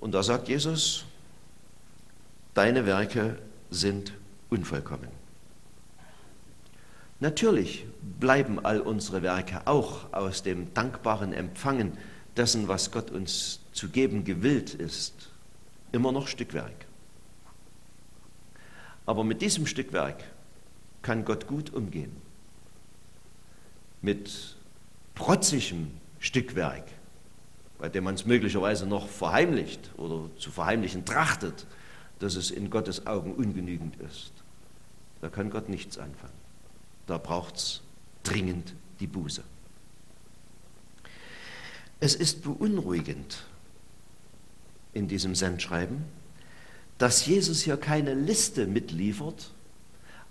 Und 0.00 0.12
da 0.12 0.22
sagt 0.22 0.48
Jesus, 0.48 1.04
deine 2.54 2.86
Werke 2.86 3.38
sind 3.70 4.12
unvollkommen. 4.48 5.08
Natürlich 7.20 7.86
bleiben 8.18 8.64
all 8.64 8.80
unsere 8.80 9.22
Werke 9.22 9.66
auch 9.66 10.10
aus 10.12 10.42
dem 10.42 10.72
dankbaren 10.72 11.34
Empfangen 11.34 11.98
dessen, 12.36 12.66
was 12.66 12.90
Gott 12.90 13.10
uns 13.10 13.60
zu 13.72 13.90
geben 13.90 14.24
gewillt 14.24 14.72
ist, 14.72 15.28
immer 15.92 16.12
noch 16.12 16.28
Stückwerk. 16.28 16.86
Aber 19.04 19.22
mit 19.22 19.42
diesem 19.42 19.66
Stückwerk 19.66 20.24
kann 21.02 21.24
Gott 21.24 21.46
gut 21.46 21.74
umgehen. 21.74 22.16
Mit 24.00 24.56
protzigem 25.14 25.90
Stückwerk, 26.20 26.84
bei 27.80 27.88
dem 27.88 28.04
man 28.04 28.14
es 28.14 28.26
möglicherweise 28.26 28.86
noch 28.86 29.08
verheimlicht 29.08 29.90
oder 29.96 30.30
zu 30.38 30.50
verheimlichen 30.50 31.04
trachtet, 31.04 31.66
dass 32.18 32.36
es 32.36 32.50
in 32.50 32.70
Gottes 32.70 33.06
Augen 33.06 33.32
ungenügend 33.34 33.96
ist. 33.96 34.32
Da 35.20 35.28
kann 35.28 35.50
Gott 35.50 35.68
nichts 35.68 35.98
anfangen. 35.98 36.32
Da 37.06 37.18
braucht 37.18 37.56
es 37.56 37.82
dringend 38.22 38.74
die 39.00 39.06
Buße. 39.06 39.42
Es 42.00 42.14
ist 42.14 42.42
beunruhigend 42.42 43.44
in 44.92 45.08
diesem 45.08 45.34
Sendschreiben, 45.34 46.04
dass 46.98 47.26
Jesus 47.26 47.62
hier 47.62 47.76
keine 47.76 48.14
Liste 48.14 48.66
mitliefert, 48.66 49.52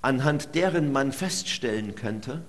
anhand 0.01 0.56
deren 0.56 0.91
man 0.91 1.12
feststellen 1.12 1.96
könnte, 1.96 2.44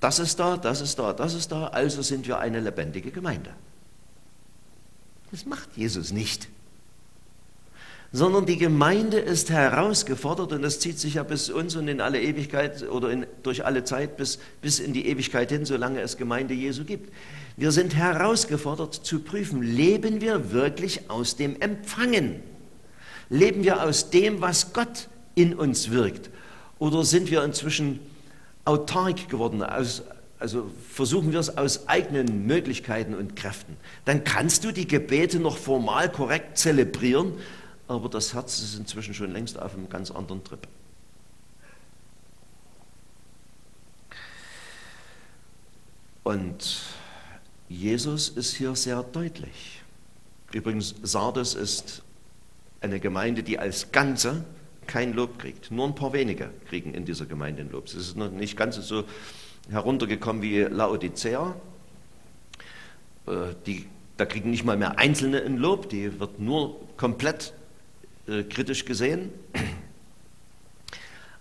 das 0.00 0.18
ist 0.18 0.38
da, 0.38 0.56
das 0.56 0.80
ist 0.80 0.98
da, 0.98 1.12
das 1.12 1.34
ist 1.34 1.52
da, 1.52 1.68
also 1.68 2.02
sind 2.02 2.26
wir 2.26 2.38
eine 2.38 2.60
lebendige 2.60 3.10
Gemeinde. 3.10 3.50
Das 5.30 5.46
macht 5.46 5.76
Jesus 5.76 6.12
nicht. 6.12 6.48
Sondern 8.12 8.44
die 8.44 8.56
Gemeinde 8.56 9.18
ist 9.18 9.50
herausgefordert 9.50 10.52
und 10.52 10.62
das 10.62 10.80
zieht 10.80 10.98
sich 10.98 11.14
ja 11.14 11.22
bis 11.22 11.48
uns 11.48 11.76
und 11.76 11.86
in 11.86 12.00
alle 12.00 12.20
Ewigkeit 12.20 12.88
oder 12.88 13.10
in, 13.10 13.26
durch 13.44 13.64
alle 13.64 13.84
Zeit 13.84 14.16
bis, 14.16 14.40
bis 14.60 14.80
in 14.80 14.92
die 14.92 15.06
Ewigkeit 15.06 15.50
hin, 15.50 15.64
solange 15.64 16.00
es 16.00 16.16
Gemeinde 16.16 16.54
Jesu 16.54 16.84
gibt. 16.84 17.12
Wir 17.56 17.70
sind 17.70 17.94
herausgefordert 17.94 18.94
zu 18.94 19.20
prüfen, 19.20 19.62
leben 19.62 20.20
wir 20.20 20.50
wirklich 20.50 21.08
aus 21.08 21.36
dem 21.36 21.60
Empfangen? 21.60 22.42
Leben 23.28 23.62
wir 23.62 23.84
aus 23.84 24.10
dem, 24.10 24.40
was 24.40 24.72
Gott 24.72 25.08
in 25.36 25.54
uns 25.54 25.90
wirkt? 25.90 26.30
Oder 26.80 27.04
sind 27.04 27.30
wir 27.30 27.44
inzwischen 27.44 28.00
autark 28.64 29.28
geworden, 29.28 29.62
aus, 29.62 30.02
also 30.40 30.70
versuchen 30.90 31.32
wir 31.32 31.38
es 31.38 31.56
aus 31.56 31.86
eigenen 31.86 32.46
Möglichkeiten 32.46 33.14
und 33.14 33.36
Kräften? 33.36 33.76
Dann 34.06 34.24
kannst 34.24 34.64
du 34.64 34.72
die 34.72 34.88
Gebete 34.88 35.38
noch 35.38 35.58
formal 35.58 36.10
korrekt 36.10 36.56
zelebrieren, 36.56 37.34
aber 37.86 38.08
das 38.08 38.32
Herz 38.32 38.58
ist 38.60 38.78
inzwischen 38.78 39.12
schon 39.12 39.32
längst 39.32 39.58
auf 39.60 39.74
einem 39.74 39.90
ganz 39.90 40.10
anderen 40.10 40.42
Trip. 40.42 40.66
Und 46.22 46.80
Jesus 47.68 48.28
ist 48.30 48.54
hier 48.54 48.74
sehr 48.76 49.02
deutlich. 49.02 49.82
Übrigens, 50.52 50.94
Sardes 51.02 51.54
ist 51.54 52.02
eine 52.80 52.98
Gemeinde, 52.98 53.42
die 53.42 53.58
als 53.58 53.92
Ganze 53.92 54.44
kein 54.86 55.12
Lob 55.12 55.38
kriegt. 55.38 55.70
Nur 55.70 55.86
ein 55.86 55.94
paar 55.94 56.12
wenige 56.12 56.50
kriegen 56.68 56.94
in 56.94 57.04
dieser 57.04 57.26
Gemeinde 57.26 57.62
ein 57.62 57.70
Lob. 57.70 57.86
Es 57.86 57.94
ist 57.94 58.16
noch 58.16 58.30
nicht 58.30 58.56
ganz 58.56 58.76
so 58.76 59.04
heruntergekommen 59.70 60.42
wie 60.42 60.60
Laodicea. 60.60 61.54
Äh, 63.26 63.30
die, 63.66 63.86
da 64.16 64.26
kriegen 64.26 64.50
nicht 64.50 64.64
mal 64.64 64.76
mehr 64.76 64.98
Einzelne 64.98 65.42
ein 65.42 65.56
Lob, 65.56 65.88
die 65.88 66.20
wird 66.20 66.40
nur 66.40 66.80
komplett 66.96 67.52
äh, 68.26 68.42
kritisch 68.42 68.84
gesehen. 68.84 69.30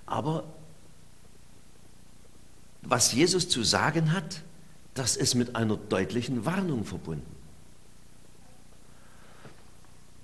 Aber 0.06 0.44
was 2.82 3.14
Jesus 3.14 3.50
zu 3.50 3.64
sagen 3.64 4.14
hat, 4.14 4.42
das 4.94 5.16
ist 5.16 5.36
mit 5.36 5.56
einer 5.56 5.78
deutlichen 5.78 6.46
Warnung 6.46 6.84
verbunden. 6.84 7.26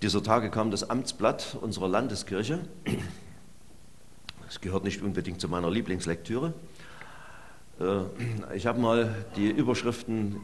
Dieser 0.01 0.21
Tage 0.23 0.49
kam 0.49 0.71
das 0.71 0.89
Amtsblatt 0.89 1.57
unserer 1.61 1.87
Landeskirche. 1.87 2.59
Es 4.47 4.61
gehört 4.61 4.83
nicht 4.83 5.01
unbedingt 5.01 5.41
zu 5.41 5.49
meiner 5.49 5.69
Lieblingslektüre. 5.71 6.53
Äh, 7.79 8.55
ich 8.55 8.65
habe 8.65 8.79
mal 8.79 9.25
die 9.35 9.49
Überschriften 9.49 10.37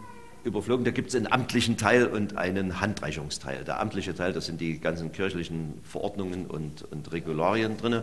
überflogen. 0.43 0.85
Da 0.85 0.91
gibt 0.91 1.09
es 1.09 1.15
einen 1.15 1.31
amtlichen 1.31 1.77
Teil 1.77 2.07
und 2.07 2.37
einen 2.37 2.81
Handreichungsteil. 2.81 3.63
Der 3.63 3.79
amtliche 3.79 4.15
Teil, 4.15 4.33
das 4.33 4.45
sind 4.45 4.59
die 4.59 4.79
ganzen 4.79 5.11
kirchlichen 5.11 5.79
Verordnungen 5.83 6.47
und, 6.47 6.83
und 6.91 7.11
Regularien 7.11 7.77
drin. 7.77 8.01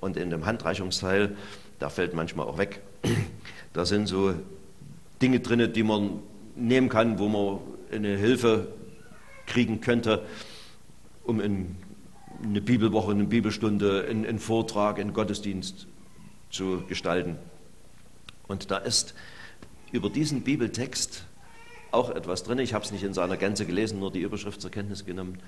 Und 0.00 0.16
in 0.16 0.30
dem 0.30 0.46
Handreichungsteil, 0.46 1.36
da 1.78 1.88
fällt 1.88 2.14
manchmal 2.14 2.46
auch 2.46 2.58
weg, 2.58 2.80
da 3.72 3.84
sind 3.84 4.06
so 4.06 4.34
Dinge 5.20 5.40
drin, 5.40 5.72
die 5.72 5.82
man 5.82 6.20
nehmen 6.56 6.88
kann, 6.88 7.18
wo 7.18 7.28
man 7.28 7.58
eine 7.92 8.16
Hilfe 8.16 8.68
kriegen 9.46 9.80
könnte, 9.80 10.22
um 11.24 11.40
in 11.40 11.76
eine 12.42 12.60
Bibelwoche, 12.60 13.10
eine 13.10 13.24
Bibelstunde, 13.24 14.06
einen, 14.08 14.24
einen 14.24 14.38
Vortrag, 14.38 14.98
einen 14.98 15.12
Gottesdienst 15.12 15.86
zu 16.50 16.84
gestalten. 16.88 17.36
Und 18.50 18.72
da 18.72 18.78
ist 18.78 19.14
über 19.92 20.10
diesen 20.10 20.42
Bibeltext 20.42 21.22
auch 21.92 22.10
etwas 22.10 22.42
drin. 22.42 22.58
Ich 22.58 22.74
habe 22.74 22.84
es 22.84 22.90
nicht 22.90 23.04
in 23.04 23.14
seiner 23.14 23.36
Gänze 23.36 23.64
gelesen, 23.64 24.00
nur 24.00 24.10
die 24.10 24.22
Überschrift 24.22 24.60
zur 24.60 24.72
Kenntnis 24.72 25.04
genommen. 25.04 25.38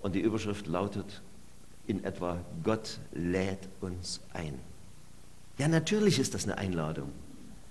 Und 0.00 0.14
die 0.14 0.20
Überschrift 0.20 0.66
lautet 0.66 1.20
in 1.86 2.04
etwa, 2.04 2.40
Gott 2.64 2.98
lädt 3.12 3.68
uns 3.82 4.20
ein. 4.32 4.58
Ja, 5.58 5.68
natürlich 5.68 6.18
ist 6.18 6.32
das 6.32 6.44
eine 6.44 6.56
Einladung. 6.56 7.12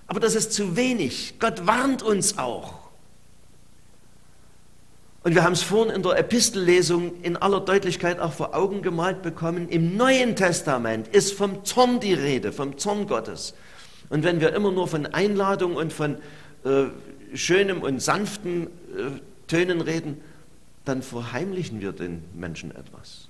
Aber 0.05 0.19
das 0.19 0.35
ist 0.35 0.53
zu 0.53 0.75
wenig. 0.75 1.35
Gott 1.39 1.65
warnt 1.65 2.03
uns 2.03 2.37
auch. 2.37 2.75
Und 5.23 5.33
wir 5.33 5.43
haben 5.43 5.53
es 5.53 5.63
vorhin 5.63 5.93
in 5.95 6.03
der 6.03 6.17
Epistellesung 6.17 7.21
in 7.23 7.37
aller 7.37 7.59
Deutlichkeit 7.59 8.19
auch 8.19 8.33
vor 8.33 8.55
Augen 8.55 8.83
gemalt 8.83 9.23
bekommen. 9.23 9.67
Im 9.67 9.97
Neuen 9.97 10.35
Testament 10.35 11.07
ist 11.07 11.33
vom 11.33 11.65
Zorn 11.65 11.99
die 11.99 12.13
Rede, 12.13 12.51
vom 12.51 12.77
Zorn 12.77 13.07
Gottes. 13.07 13.55
Und 14.09 14.23
wenn 14.23 14.39
wir 14.39 14.53
immer 14.53 14.71
nur 14.71 14.87
von 14.87 15.05
Einladung 15.05 15.75
und 15.75 15.91
von 15.91 16.17
äh, 16.63 16.85
schönem 17.33 17.81
und 17.81 18.01
sanften 18.01 18.67
äh, 18.67 19.19
Tönen 19.47 19.81
reden, 19.81 20.21
dann 20.85 21.01
verheimlichen 21.01 21.81
wir 21.81 21.91
den 21.91 22.23
Menschen 22.33 22.71
etwas. 22.71 23.27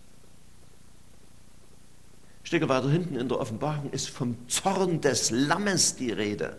Stücke 2.44 2.70
weiter 2.70 2.90
hinten 2.90 3.16
in 3.16 3.28
der 3.28 3.40
Offenbarung 3.40 3.92
ist 3.92 4.10
vom 4.10 4.38
Zorn 4.48 5.02
des 5.02 5.32
Lammes 5.32 5.96
die 5.96 6.12
Rede. 6.12 6.56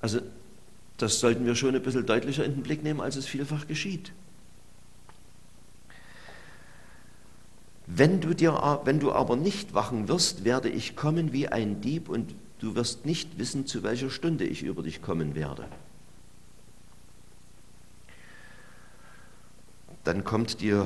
Also 0.00 0.20
das 0.98 1.18
sollten 1.18 1.44
wir 1.46 1.56
schon 1.56 1.74
ein 1.74 1.82
bisschen 1.82 2.06
deutlicher 2.06 2.44
in 2.44 2.54
den 2.54 2.62
Blick 2.62 2.82
nehmen, 2.84 3.00
als 3.00 3.16
es 3.16 3.26
vielfach 3.26 3.66
geschieht. 3.66 4.12
Wenn 7.94 8.22
du, 8.22 8.32
dir, 8.32 8.80
wenn 8.84 9.00
du 9.00 9.12
aber 9.12 9.36
nicht 9.36 9.74
wachen 9.74 10.08
wirst, 10.08 10.44
werde 10.44 10.70
ich 10.70 10.96
kommen 10.96 11.34
wie 11.34 11.48
ein 11.48 11.82
Dieb 11.82 12.08
und 12.08 12.34
du 12.58 12.74
wirst 12.74 13.04
nicht 13.04 13.38
wissen, 13.38 13.66
zu 13.66 13.82
welcher 13.82 14.08
Stunde 14.08 14.44
ich 14.44 14.62
über 14.62 14.82
dich 14.82 15.02
kommen 15.02 15.34
werde. 15.34 15.66
Dann 20.04 20.24
kommt 20.24 20.62
die 20.62 20.80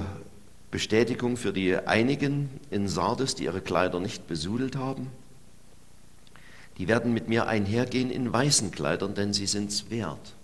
Bestätigung 0.72 1.36
für 1.36 1.52
die 1.52 1.76
einigen 1.76 2.50
in 2.70 2.88
Sardes, 2.88 3.36
die 3.36 3.44
ihre 3.44 3.60
Kleider 3.60 4.00
nicht 4.00 4.26
besudelt 4.26 4.74
haben. 4.74 5.08
Die 6.76 6.88
werden 6.88 7.14
mit 7.14 7.28
mir 7.28 7.46
einhergehen 7.46 8.10
in 8.10 8.32
weißen 8.32 8.72
Kleidern, 8.72 9.14
denn 9.14 9.32
sie 9.32 9.46
sind's 9.46 9.90
wert. 9.90 10.34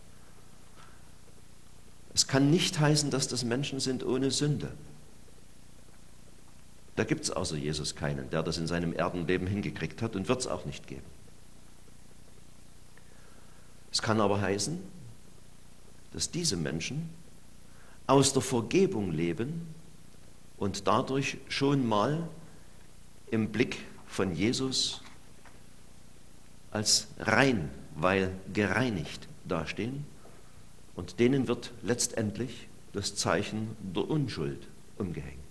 Es 2.15 2.29
kann 2.29 2.53
nicht 2.53 2.79
heißen, 2.79 3.11
dass 3.11 3.27
das 3.27 3.43
Menschen 3.43 3.81
sind 3.81 4.07
ohne 4.07 4.31
Sünde. 4.31 4.71
Da 6.97 7.05
gibt 7.05 7.25
es 7.25 7.31
außer 7.31 7.57
Jesus 7.57 7.95
keinen, 7.95 8.29
der 8.31 8.43
das 8.43 8.59
in 8.59 8.67
seinem 8.67 8.93
Erdenleben 8.93 9.47
hingekriegt 9.47 10.03
hat 10.03 10.15
und 10.15 10.29
wird 10.29 10.41
es 10.41 10.47
auch 10.47 10.65
nicht 10.65 10.87
geben. 10.87 11.07
Es 13.91 14.03
kann 14.03 14.21
aber 14.21 14.41
heißen, 14.41 14.79
dass 16.13 16.31
diese 16.31 16.57
Menschen 16.57 17.11
aus 18.07 18.33
der 18.33 18.43
Vergebung 18.43 19.13
leben 19.13 19.67
und 20.59 20.87
dadurch 20.87 21.39
schon 21.49 21.87
mal 21.87 22.29
im 23.31 23.51
Blick 23.51 23.79
von 24.07 24.35
Jesus 24.35 25.01
als 26.71 27.09
rein, 27.19 27.71
weil 27.97 28.33
gereinigt 28.53 29.29
dastehen 29.45 30.07
und 30.95 31.19
denen 31.21 31.49
wird 31.49 31.73
letztendlich 31.83 32.69
das 32.93 33.15
Zeichen 33.15 33.77
der 33.81 34.09
Unschuld 34.09 34.69
umgehängt, 34.99 35.42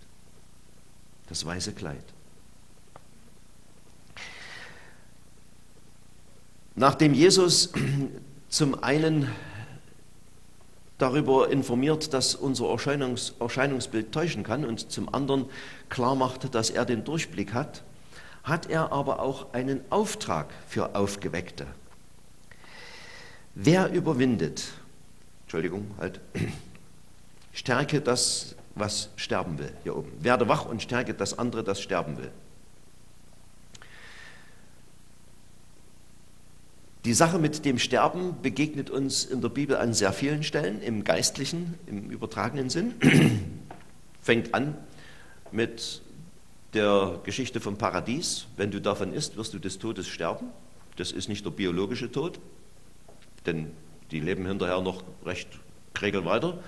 das 1.32 1.46
weiße 1.46 1.72
Kleid. 1.72 2.04
Nachdem 6.76 7.14
Jesus 7.14 7.72
zum 8.50 8.84
einen 8.84 9.30
darüber 10.98 11.50
informiert, 11.50 12.14
dass 12.14 12.36
unser 12.36 12.70
Erscheinungs 12.70 13.36
Erscheinungsbild 13.40 14.12
täuschen 14.12 14.44
kann 14.44 14.66
und 14.66 14.92
zum 14.92 15.14
anderen 15.14 15.46
klar 15.88 16.16
macht, 16.16 16.54
dass 16.54 16.70
er 16.70 16.84
den 16.84 17.06
Durchblick 17.06 17.54
hat, 17.54 17.82
hat 18.44 18.70
er 18.70 18.92
aber 18.92 19.22
auch 19.22 19.54
einen 19.54 19.80
Auftrag 19.90 20.50
für 20.68 20.96
Aufgeweckte. 20.96 21.66
Wer 23.56 23.90
überwindet, 23.94 24.66
Entschuldigung, 25.44 25.92
halt, 25.98 26.20
stärke 27.54 28.02
das, 28.02 28.56
was 28.76 29.10
sterben 29.16 29.60
will, 29.60 29.72
hier 29.84 29.96
oben. 29.96 30.12
Werde 30.20 30.48
wach 30.48 30.66
und 30.66 30.82
stärke 30.82 31.14
das 31.14 31.38
andere, 31.38 31.64
das 31.64 31.82
sterben 31.82 32.18
will. 32.18 32.32
Die 37.06 37.14
Sache 37.14 37.40
mit 37.40 37.66
dem 37.66 37.80
Sterben 37.80 38.36
begegnet 38.44 38.92
uns 38.92 39.26
in 39.26 39.42
der 39.42 39.50
Bibel 39.50 39.76
an 39.76 39.94
sehr 39.94 40.14
vielen 40.14 40.44
Stellen, 40.44 40.82
im 40.82 41.04
geistlichen, 41.04 41.74
im 41.88 42.12
übertragenen 42.12 42.70
Sinn. 42.70 42.94
Fängt 44.22 44.54
an 44.54 44.78
mit 45.52 46.02
der 46.74 47.20
Geschichte 47.24 47.60
vom 47.60 47.78
Paradies. 47.78 48.46
Wenn 48.56 48.70
du 48.70 48.80
davon 48.80 49.14
isst, 49.14 49.36
wirst 49.36 49.54
du 49.54 49.60
des 49.60 49.80
Todes 49.80 50.08
sterben. 50.08 50.50
Das 50.96 51.12
ist 51.12 51.28
nicht 51.28 51.44
der 51.44 51.50
biologische 51.50 52.12
Tod, 52.12 52.40
denn 53.48 53.72
die 54.12 54.20
leben 54.20 54.46
hinterher 54.46 54.82
noch 54.82 55.04
recht 55.26 55.48
kregel 55.94 56.24
weiter 56.26 56.60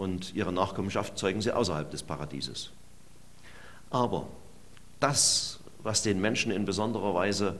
und 0.00 0.34
ihre 0.34 0.50
Nachkommenschaft 0.50 1.18
zeugen 1.18 1.42
sie 1.42 1.52
außerhalb 1.52 1.90
des 1.90 2.02
Paradieses. 2.02 2.70
Aber 3.90 4.28
das, 4.98 5.60
was 5.82 6.02
den 6.02 6.22
Menschen 6.22 6.50
in 6.50 6.64
besonderer 6.64 7.14
Weise 7.14 7.56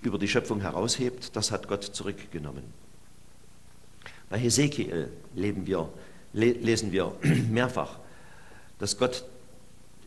über 0.00 0.18
die 0.18 0.26
Schöpfung 0.26 0.62
heraushebt, 0.62 1.36
das 1.36 1.50
hat 1.50 1.68
Gott 1.68 1.84
zurückgenommen. 1.84 2.64
Bei 4.30 4.38
Hesekiel 4.38 5.10
wir, 5.34 5.90
lesen 6.32 6.92
wir 6.92 7.14
mehrfach, 7.50 7.98
dass 8.78 8.96
Gott 8.96 9.22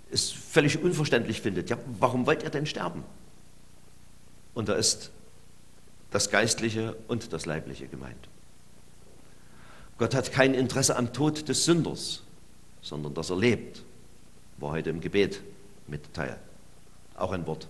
es 0.09 0.31
völlig 0.31 0.81
unverständlich 0.81 1.39
findet. 1.39 1.69
Ja, 1.69 1.77
warum 1.99 2.25
wollt 2.25 2.41
ihr 2.41 2.49
denn 2.49 2.65
sterben? 2.65 3.03
Und 4.55 4.69
da 4.69 4.73
ist 4.73 5.11
das 6.09 6.31
Geistliche 6.31 6.95
und 7.07 7.31
das 7.31 7.45
Leibliche 7.45 7.87
gemeint. 7.87 8.30
Gott 10.01 10.15
hat 10.15 10.31
kein 10.31 10.55
Interesse 10.55 10.95
am 10.95 11.13
Tod 11.13 11.47
des 11.47 11.65
Sünders, 11.65 12.23
sondern 12.81 13.13
dass 13.13 13.29
er 13.29 13.37
lebt. 13.37 13.83
War 14.57 14.71
heute 14.71 14.89
im 14.89 14.99
Gebet 14.99 15.41
mit 15.85 16.11
Teil. 16.15 16.39
Auch 17.15 17.31
ein 17.33 17.45
Wort 17.45 17.67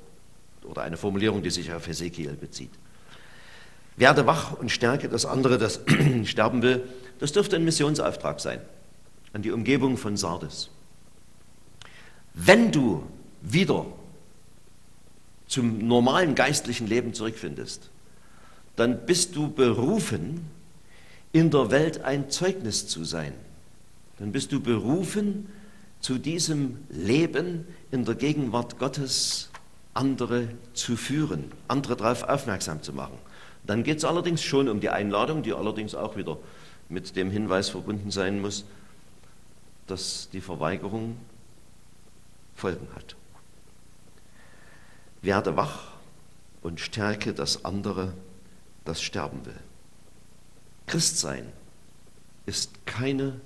oder 0.63 0.83
eine 0.83 0.95
Formulierung, 0.95 1.43
die 1.43 1.49
sich 1.49 1.73
auf 1.73 1.87
Hesekiel 1.87 2.31
bezieht. 2.35 2.71
Werde 3.97 4.27
wach 4.27 4.53
und 4.53 4.71
stärke 4.71 5.09
das 5.09 5.25
andere, 5.25 5.57
das 5.57 5.81
sterben 6.23 6.61
will. 6.61 6.87
Das 7.19 7.33
dürfte 7.33 7.57
ein 7.57 7.65
Missionsauftrag 7.65 8.39
sein 8.39 8.61
an 9.33 9.41
die 9.41 9.51
Umgebung 9.51 9.97
von 9.97 10.15
Sardes. 10.15 10.69
Wenn 12.33 12.71
du 12.71 13.03
wieder 13.41 13.87
zum 15.47 15.85
normalen 15.85 16.33
geistlichen 16.33 16.87
Leben 16.87 17.13
zurückfindest, 17.13 17.89
dann 18.77 19.05
bist 19.05 19.35
du 19.35 19.51
berufen, 19.51 20.45
in 21.33 21.49
der 21.49 21.71
Welt 21.71 22.03
ein 22.03 22.29
Zeugnis 22.29 22.87
zu 22.87 23.03
sein. 23.03 23.33
Dann 24.19 24.31
bist 24.31 24.51
du 24.51 24.59
berufen, 24.59 25.47
zu 25.99 26.17
diesem 26.17 26.79
Leben 26.89 27.65
in 27.91 28.05
der 28.05 28.15
Gegenwart 28.15 28.79
Gottes 28.79 29.49
andere 29.93 30.47
zu 30.73 30.95
führen, 30.97 31.51
andere 31.67 31.95
darauf 31.95 32.23
aufmerksam 32.23 32.81
zu 32.81 32.93
machen. 32.93 33.17
Dann 33.65 33.83
geht 33.83 33.99
es 33.99 34.05
allerdings 34.05 34.41
schon 34.41 34.67
um 34.67 34.79
die 34.79 34.89
Einladung, 34.89 35.43
die 35.43 35.53
allerdings 35.53 35.93
auch 35.93 36.17
wieder 36.17 36.37
mit 36.89 37.15
dem 37.15 37.29
Hinweis 37.29 37.69
verbunden 37.69 38.09
sein 38.11 38.41
muss, 38.41 38.65
dass 39.87 40.29
die 40.31 40.41
Verweigerung 40.41 41.17
Folgen 42.55 42.87
hat. 42.95 43.15
Werde 45.21 45.55
wach 45.55 45.83
und 46.61 46.79
stärke 46.79 47.33
das 47.33 47.65
andere, 47.65 48.13
das 48.85 49.01
sterben 49.01 49.45
will. 49.45 49.59
Christsein 50.87 51.51
ist 52.45 52.85
keine 52.85 53.39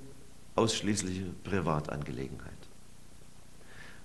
ausschließliche 0.55 1.25
Privatangelegenheit, 1.43 2.51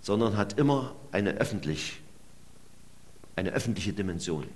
sondern 0.00 0.36
hat 0.36 0.58
immer 0.58 0.94
eine, 1.12 1.30
öffentlich, 1.34 2.00
eine 3.36 3.50
öffentliche 3.50 3.92
Dimension, 3.92 4.46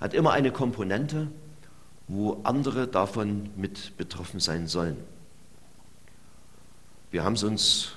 hat 0.00 0.14
immer 0.14 0.32
eine 0.32 0.52
Komponente, 0.52 1.28
wo 2.08 2.40
andere 2.44 2.86
davon 2.86 3.50
mit 3.56 3.96
betroffen 3.96 4.40
sein 4.40 4.66
sollen. 4.66 4.96
Wir 7.10 7.24
haben 7.24 7.34
es 7.34 7.42
uns 7.42 7.92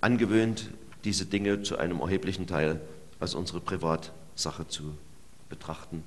angewöhnt, 0.00 0.70
diese 1.04 1.26
Dinge 1.26 1.62
zu 1.62 1.76
einem 1.76 2.00
erheblichen 2.00 2.46
Teil 2.46 2.80
als 3.20 3.34
unsere 3.34 3.60
Privatsache 3.60 4.66
zu 4.68 4.96
betrachten. 5.48 6.02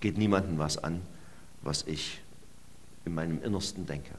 Geht 0.00 0.18
niemandem 0.18 0.58
was 0.58 0.78
an, 0.78 1.02
was 1.62 1.82
ich 1.86 2.20
in 3.06 3.14
meinem 3.14 3.42
Innersten 3.42 3.86
denke. 3.86 4.10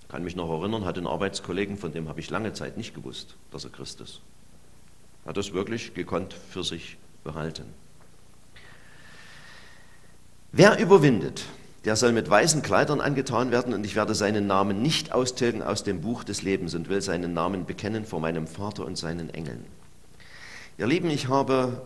Ich 0.00 0.08
kann 0.08 0.24
mich 0.24 0.34
noch 0.34 0.50
erinnern, 0.50 0.84
hatte 0.84 0.98
einen 0.98 1.06
Arbeitskollegen, 1.06 1.76
von 1.76 1.92
dem 1.92 2.08
habe 2.08 2.18
ich 2.18 2.30
lange 2.30 2.54
Zeit 2.54 2.76
nicht 2.76 2.94
gewusst, 2.94 3.36
dass 3.52 3.64
er 3.64 3.70
Christ 3.70 4.00
ist. 4.00 4.22
Hat 5.26 5.36
das 5.36 5.52
wirklich 5.52 5.92
gekonnt 5.94 6.32
für 6.32 6.64
sich 6.64 6.96
behalten. 7.22 7.66
Wer 10.50 10.78
überwindet, 10.78 11.44
der 11.84 11.94
soll 11.94 12.12
mit 12.12 12.28
weißen 12.28 12.62
Kleidern 12.62 13.02
angetan 13.02 13.50
werden 13.50 13.74
und 13.74 13.84
ich 13.84 13.94
werde 13.94 14.14
seinen 14.14 14.46
Namen 14.46 14.80
nicht 14.80 15.12
austilgen 15.12 15.62
aus 15.62 15.84
dem 15.84 16.00
Buch 16.00 16.24
des 16.24 16.42
Lebens 16.42 16.74
und 16.74 16.88
will 16.88 17.02
seinen 17.02 17.34
Namen 17.34 17.66
bekennen 17.66 18.06
vor 18.06 18.20
meinem 18.20 18.46
Vater 18.46 18.86
und 18.86 18.96
seinen 18.96 19.28
Engeln. 19.30 19.64
Ihr 20.78 20.86
Lieben, 20.86 21.10
ich 21.10 21.28
habe, 21.28 21.82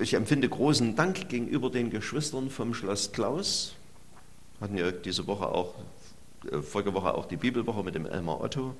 ich 0.00 0.14
empfinde 0.14 0.48
großen 0.48 0.96
Dank 0.96 1.28
gegenüber 1.28 1.70
den 1.70 1.90
Geschwistern 1.90 2.50
vom 2.50 2.74
Schloss 2.74 3.12
Klaus. 3.12 3.76
Hatten 4.62 4.78
ja 4.78 4.92
diese 4.92 5.26
Woche 5.26 5.48
auch, 5.48 5.74
äh, 6.50 6.62
vorige 6.62 6.94
Woche 6.94 7.14
auch 7.14 7.26
die 7.26 7.36
Bibelwoche 7.36 7.82
mit 7.82 7.96
dem 7.96 8.06
Elmar 8.06 8.40
Otto. 8.40 8.76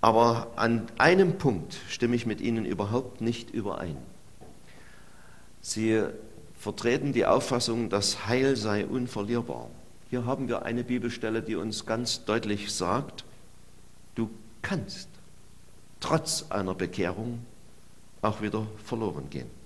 Aber 0.00 0.52
an 0.54 0.86
einem 0.98 1.36
Punkt 1.36 1.76
stimme 1.88 2.14
ich 2.14 2.26
mit 2.26 2.40
Ihnen 2.40 2.64
überhaupt 2.64 3.20
nicht 3.20 3.50
überein. 3.50 3.96
Sie 5.60 6.02
vertreten 6.56 7.12
die 7.12 7.26
Auffassung, 7.26 7.90
das 7.90 8.28
Heil 8.28 8.54
sei 8.54 8.86
unverlierbar. 8.86 9.68
Hier 10.10 10.26
haben 10.26 10.46
wir 10.46 10.62
eine 10.64 10.84
Bibelstelle, 10.84 11.42
die 11.42 11.56
uns 11.56 11.84
ganz 11.84 12.24
deutlich 12.24 12.72
sagt, 12.72 13.24
du 14.14 14.30
kannst 14.62 15.08
trotz 15.98 16.46
einer 16.50 16.74
Bekehrung 16.74 17.44
auch 18.20 18.40
wieder 18.40 18.66
verloren 18.84 19.28
gehen. 19.28 19.61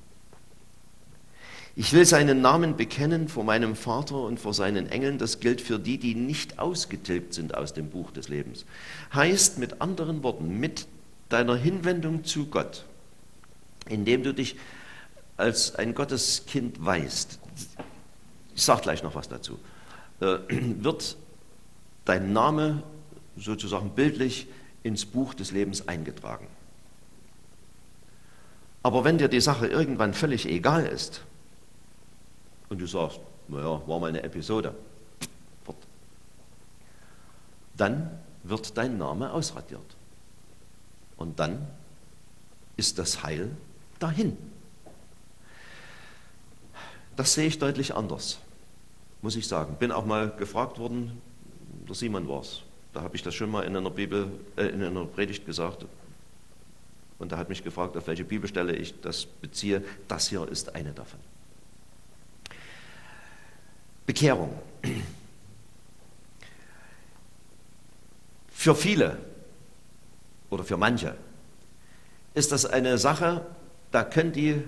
Ich 1.78 1.92
will 1.92 2.06
seinen 2.06 2.40
Namen 2.40 2.78
bekennen 2.78 3.28
vor 3.28 3.44
meinem 3.44 3.76
Vater 3.76 4.16
und 4.16 4.40
vor 4.40 4.54
seinen 4.54 4.88
Engeln. 4.88 5.18
Das 5.18 5.40
gilt 5.40 5.60
für 5.60 5.78
die, 5.78 5.98
die 5.98 6.14
nicht 6.14 6.58
ausgetilgt 6.58 7.34
sind 7.34 7.54
aus 7.54 7.74
dem 7.74 7.90
Buch 7.90 8.10
des 8.12 8.30
Lebens. 8.30 8.64
Heißt 9.12 9.58
mit 9.58 9.82
anderen 9.82 10.22
Worten, 10.22 10.58
mit 10.58 10.86
deiner 11.28 11.54
Hinwendung 11.54 12.24
zu 12.24 12.46
Gott, 12.46 12.86
indem 13.90 14.22
du 14.22 14.32
dich 14.32 14.56
als 15.36 15.74
ein 15.74 15.94
Gotteskind 15.94 16.82
weißt, 16.82 17.38
ich 18.54 18.62
sage 18.62 18.80
gleich 18.80 19.02
noch 19.02 19.14
was 19.14 19.28
dazu, 19.28 19.58
äh, 20.20 20.38
wird 20.48 21.18
dein 22.06 22.32
Name 22.32 22.84
sozusagen 23.36 23.90
bildlich 23.90 24.46
ins 24.82 25.04
Buch 25.04 25.34
des 25.34 25.50
Lebens 25.50 25.86
eingetragen. 25.88 26.46
Aber 28.82 29.04
wenn 29.04 29.18
dir 29.18 29.28
die 29.28 29.42
Sache 29.42 29.66
irgendwann 29.66 30.14
völlig 30.14 30.48
egal 30.48 30.86
ist 30.86 31.20
und 32.68 32.80
du 32.80 32.86
sagst, 32.86 33.20
naja, 33.48 33.80
war 33.86 34.00
mal 34.00 34.08
eine 34.08 34.22
Episode, 34.22 34.74
dann 37.76 38.10
wird 38.42 38.76
dein 38.76 38.98
Name 38.98 39.32
ausradiert. 39.32 39.96
Und 41.16 41.38
dann 41.38 41.66
ist 42.76 42.98
das 42.98 43.22
Heil 43.22 43.50
dahin. 43.98 44.36
Das 47.16 47.34
sehe 47.34 47.46
ich 47.46 47.58
deutlich 47.58 47.94
anders, 47.94 48.38
muss 49.22 49.36
ich 49.36 49.48
sagen. 49.48 49.76
Bin 49.78 49.90
auch 49.90 50.04
mal 50.04 50.30
gefragt 50.30 50.78
worden, 50.78 51.20
der 51.88 51.94
Simon 51.94 52.28
war 52.28 52.40
es. 52.40 52.62
Da 52.92 53.02
habe 53.02 53.16
ich 53.16 53.22
das 53.22 53.34
schon 53.34 53.50
mal 53.50 53.62
in 53.62 53.76
einer, 53.76 53.90
Bibel, 53.90 54.30
äh, 54.56 54.66
in 54.66 54.82
einer 54.82 55.04
Predigt 55.04 55.46
gesagt. 55.46 55.86
Und 57.18 57.32
er 57.32 57.38
hat 57.38 57.48
mich 57.48 57.64
gefragt, 57.64 57.96
auf 57.96 58.06
welche 58.06 58.24
Bibelstelle 58.24 58.74
ich 58.74 59.00
das 59.00 59.24
beziehe. 59.24 59.82
Das 60.08 60.28
hier 60.28 60.46
ist 60.48 60.74
eine 60.74 60.92
davon. 60.92 61.20
Bekehrung. 64.06 64.56
Für 68.50 68.74
viele 68.74 69.18
oder 70.50 70.64
für 70.64 70.76
manche 70.76 71.16
ist 72.34 72.52
das 72.52 72.66
eine 72.66 72.98
Sache, 72.98 73.44
da 73.90 74.04
können 74.04 74.32
die 74.32 74.62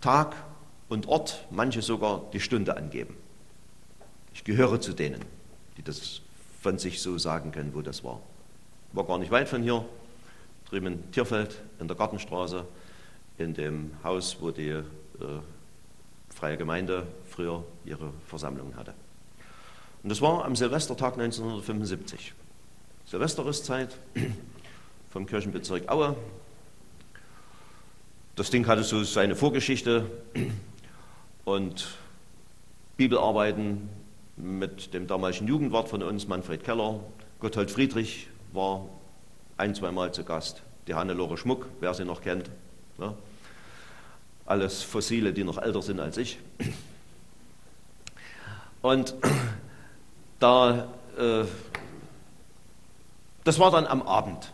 Tag 0.00 0.34
und 0.88 1.08
Ort, 1.08 1.46
manche 1.50 1.82
sogar 1.82 2.22
die 2.32 2.40
Stunde 2.40 2.76
angeben. 2.76 3.16
Ich 4.32 4.44
gehöre 4.44 4.80
zu 4.80 4.92
denen, 4.92 5.24
die 5.76 5.82
das 5.82 6.20
von 6.60 6.78
sich 6.78 7.00
so 7.00 7.18
sagen 7.18 7.52
können, 7.52 7.74
wo 7.74 7.82
das 7.82 8.04
war. 8.04 8.20
War 8.92 9.04
gar 9.04 9.18
nicht 9.18 9.30
weit 9.30 9.48
von 9.48 9.62
hier, 9.62 9.84
drüben 10.68 10.86
in 10.86 11.12
Tierfeld, 11.12 11.62
in 11.80 11.88
der 11.88 11.96
Gartenstraße, 11.96 12.64
in 13.38 13.54
dem 13.54 13.92
Haus, 14.02 14.36
wo 14.40 14.50
die 14.50 14.68
äh, 14.70 14.82
Freie 16.34 16.56
Gemeinde 16.56 17.06
früher 17.28 17.64
ihre 17.84 18.12
Versammlungen 18.26 18.76
hatte. 18.76 18.94
Und 20.02 20.10
das 20.10 20.20
war 20.20 20.44
am 20.44 20.56
Silvestertag 20.56 21.14
1975. 21.14 22.34
Silvesteristzeit 23.06 23.96
vom 25.10 25.26
Kirchenbezirk 25.26 25.88
Aue. 25.88 26.16
Das 28.36 28.50
Ding 28.50 28.66
hatte 28.66 28.82
so 28.82 29.02
seine 29.04 29.36
Vorgeschichte 29.36 30.10
und 31.44 31.96
Bibelarbeiten 32.96 33.88
mit 34.36 34.92
dem 34.92 35.06
damaligen 35.06 35.46
Jugendwart 35.46 35.88
von 35.88 36.02
uns, 36.02 36.26
Manfred 36.26 36.64
Keller. 36.64 37.00
Gotthold 37.38 37.70
Friedrich 37.70 38.28
war 38.52 38.88
ein, 39.56 39.74
zweimal 39.74 40.12
zu 40.12 40.24
Gast. 40.24 40.62
Die 40.88 40.94
Hannelore 40.94 41.38
Schmuck, 41.38 41.66
wer 41.80 41.94
sie 41.94 42.04
noch 42.04 42.20
kennt. 42.20 42.50
Ne? 42.98 43.14
Alles 44.46 44.82
Fossile, 44.82 45.32
die 45.32 45.44
noch 45.44 45.58
älter 45.58 45.82
sind 45.82 46.00
als 46.00 46.16
ich. 46.16 46.38
Und 48.82 49.14
da, 50.38 50.88
äh, 51.16 51.44
das 53.44 53.58
war 53.58 53.70
dann 53.70 53.86
am 53.86 54.02
Abend. 54.02 54.52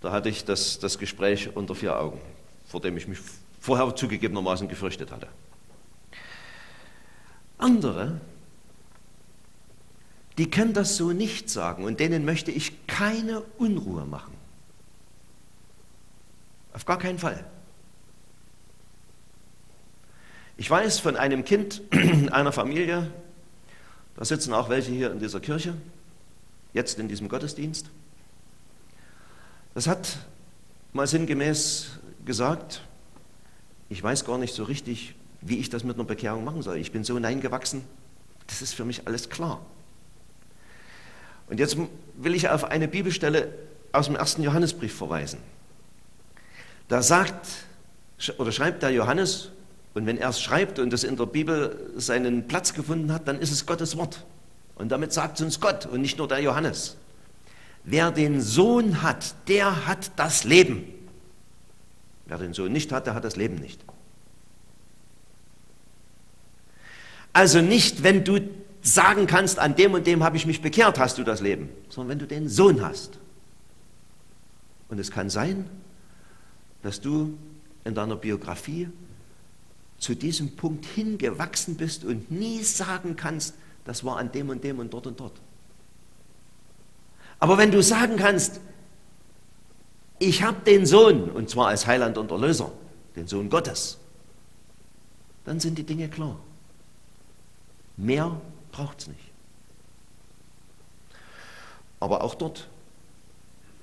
Da 0.00 0.12
hatte 0.12 0.28
ich 0.28 0.44
das, 0.44 0.78
das 0.78 0.98
Gespräch 0.98 1.56
unter 1.56 1.74
vier 1.74 1.98
Augen, 1.98 2.20
vor 2.66 2.80
dem 2.80 2.96
ich 2.96 3.08
mich 3.08 3.18
vorher 3.58 3.96
zugegebenermaßen 3.96 4.68
gefürchtet 4.68 5.10
hatte. 5.10 5.26
Andere, 7.58 8.20
die 10.38 10.50
können 10.50 10.72
das 10.72 10.96
so 10.96 11.12
nicht 11.12 11.48
sagen 11.48 11.84
und 11.84 11.98
denen 11.98 12.24
möchte 12.24 12.50
ich 12.50 12.86
keine 12.86 13.40
Unruhe 13.58 14.04
machen. 14.04 14.34
Auf 16.74 16.84
gar 16.84 16.98
keinen 16.98 17.18
Fall. 17.18 17.44
Ich 20.56 20.70
weiß 20.70 21.00
von 21.00 21.16
einem 21.16 21.44
Kind 21.44 21.82
einer 22.30 22.52
Familie, 22.52 23.10
da 24.16 24.24
sitzen 24.24 24.52
auch 24.52 24.68
welche 24.68 24.92
hier 24.92 25.10
in 25.10 25.18
dieser 25.18 25.40
Kirche, 25.40 25.74
jetzt 26.72 26.98
in 26.98 27.08
diesem 27.08 27.28
Gottesdienst. 27.28 27.90
Das 29.74 29.88
hat 29.88 30.18
mal 30.92 31.06
sinngemäß 31.08 31.98
gesagt, 32.24 32.82
ich 33.88 34.02
weiß 34.02 34.24
gar 34.24 34.38
nicht 34.38 34.54
so 34.54 34.62
richtig, 34.62 35.16
wie 35.40 35.58
ich 35.58 35.68
das 35.70 35.82
mit 35.82 35.96
einer 35.96 36.04
Bekehrung 36.04 36.44
machen 36.44 36.62
soll. 36.62 36.76
Ich 36.76 36.92
bin 36.92 37.02
so 37.02 37.14
hineingewachsen, 37.14 37.82
das 38.46 38.62
ist 38.62 38.74
für 38.74 38.84
mich 38.84 39.06
alles 39.08 39.30
klar. 39.30 39.60
Und 41.48 41.58
jetzt 41.58 41.76
will 42.16 42.34
ich 42.34 42.48
auf 42.48 42.64
eine 42.64 42.86
Bibelstelle 42.86 43.52
aus 43.92 44.06
dem 44.06 44.14
ersten 44.14 44.42
Johannesbrief 44.42 44.96
verweisen. 44.96 45.40
Da 46.88 47.02
sagt 47.02 47.46
oder 48.38 48.52
schreibt 48.52 48.82
der 48.82 48.90
Johannes, 48.90 49.50
und 49.94 50.06
wenn 50.06 50.18
er 50.18 50.28
es 50.28 50.42
schreibt 50.42 50.78
und 50.80 50.92
es 50.92 51.04
in 51.04 51.16
der 51.16 51.26
Bibel 51.26 51.92
seinen 51.96 52.48
Platz 52.48 52.74
gefunden 52.74 53.12
hat, 53.12 53.28
dann 53.28 53.38
ist 53.38 53.52
es 53.52 53.64
Gottes 53.64 53.96
Wort. 53.96 54.24
Und 54.74 54.90
damit 54.90 55.12
sagt 55.12 55.38
es 55.38 55.44
uns 55.44 55.60
Gott 55.60 55.86
und 55.86 56.00
nicht 56.00 56.18
nur 56.18 56.26
der 56.26 56.40
Johannes. 56.40 56.96
Wer 57.84 58.10
den 58.10 58.40
Sohn 58.40 59.02
hat, 59.02 59.34
der 59.46 59.86
hat 59.86 60.10
das 60.16 60.42
Leben. 60.42 60.84
Wer 62.26 62.38
den 62.38 62.54
Sohn 62.54 62.72
nicht 62.72 62.90
hat, 62.90 63.06
der 63.06 63.14
hat 63.14 63.24
das 63.24 63.36
Leben 63.36 63.56
nicht. 63.56 63.80
Also 67.32 67.60
nicht, 67.60 68.02
wenn 68.02 68.24
du 68.24 68.40
sagen 68.80 69.26
kannst, 69.26 69.58
an 69.58 69.76
dem 69.76 69.94
und 69.94 70.06
dem 70.06 70.24
habe 70.24 70.36
ich 70.36 70.46
mich 70.46 70.60
bekehrt, 70.60 70.98
hast 70.98 71.18
du 71.18 71.24
das 71.24 71.40
Leben, 71.40 71.68
sondern 71.88 72.10
wenn 72.10 72.18
du 72.18 72.26
den 72.26 72.48
Sohn 72.48 72.82
hast. 72.82 73.18
Und 74.88 74.98
es 74.98 75.10
kann 75.10 75.30
sein, 75.30 75.68
dass 76.82 77.00
du 77.00 77.36
in 77.84 77.94
deiner 77.94 78.16
Biografie 78.16 78.88
zu 80.04 80.14
diesem 80.14 80.54
Punkt 80.54 80.84
hingewachsen 80.84 81.76
bist 81.76 82.04
und 82.04 82.30
nie 82.30 82.62
sagen 82.62 83.16
kannst, 83.16 83.54
das 83.86 84.04
war 84.04 84.18
an 84.18 84.30
dem 84.30 84.50
und 84.50 84.62
dem 84.62 84.78
und 84.78 84.92
dort 84.92 85.06
und 85.06 85.18
dort. 85.18 85.40
Aber 87.40 87.56
wenn 87.56 87.70
du 87.70 87.82
sagen 87.82 88.16
kannst, 88.16 88.60
ich 90.18 90.42
habe 90.42 90.60
den 90.60 90.84
Sohn, 90.84 91.30
und 91.30 91.48
zwar 91.48 91.68
als 91.68 91.86
Heiland 91.86 92.18
und 92.18 92.30
Erlöser, 92.30 92.70
den 93.16 93.26
Sohn 93.26 93.48
Gottes, 93.48 93.96
dann 95.46 95.58
sind 95.58 95.78
die 95.78 95.84
Dinge 95.84 96.10
klar. 96.10 96.38
Mehr 97.96 98.38
braucht 98.72 99.00
es 99.00 99.06
nicht. 99.08 99.32
Aber 101.98 102.22
auch 102.22 102.34
dort 102.34 102.68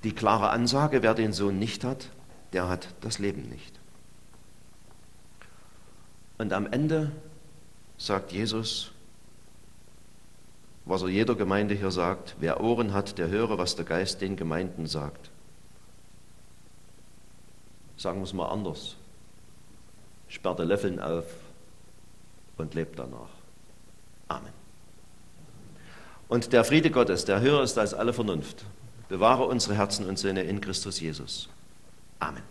die 0.04 0.12
klare 0.12 0.50
Ansage, 0.50 1.02
wer 1.02 1.14
den 1.14 1.32
Sohn 1.32 1.58
nicht 1.58 1.82
hat, 1.82 2.10
der 2.52 2.68
hat 2.68 2.86
das 3.00 3.18
Leben 3.18 3.48
nicht. 3.48 3.81
Und 6.42 6.52
am 6.52 6.66
Ende 6.66 7.12
sagt 7.98 8.32
Jesus, 8.32 8.90
was 10.84 11.02
er 11.02 11.08
jeder 11.08 11.36
Gemeinde 11.36 11.72
hier 11.72 11.92
sagt, 11.92 12.34
wer 12.40 12.60
Ohren 12.60 12.92
hat, 12.92 13.16
der 13.16 13.28
höre, 13.28 13.58
was 13.58 13.76
der 13.76 13.84
Geist 13.84 14.20
den 14.20 14.34
Gemeinden 14.34 14.88
sagt. 14.88 15.30
Sagen 17.96 18.18
wir 18.18 18.24
es 18.24 18.32
mal 18.32 18.48
anders. 18.48 18.96
Sperrte 20.26 20.64
Löffeln 20.64 20.98
auf 20.98 21.26
und 22.56 22.74
lebt 22.74 22.98
danach. 22.98 23.30
Amen. 24.26 24.52
Und 26.26 26.52
der 26.52 26.64
Friede 26.64 26.90
Gottes, 26.90 27.24
der 27.24 27.40
höher 27.40 27.62
ist 27.62 27.78
als 27.78 27.94
alle 27.94 28.12
Vernunft, 28.12 28.64
bewahre 29.08 29.44
unsere 29.44 29.76
Herzen 29.76 30.08
und 30.08 30.18
Sinne 30.18 30.42
in 30.42 30.60
Christus 30.60 30.98
Jesus. 30.98 31.48
Amen. 32.18 32.42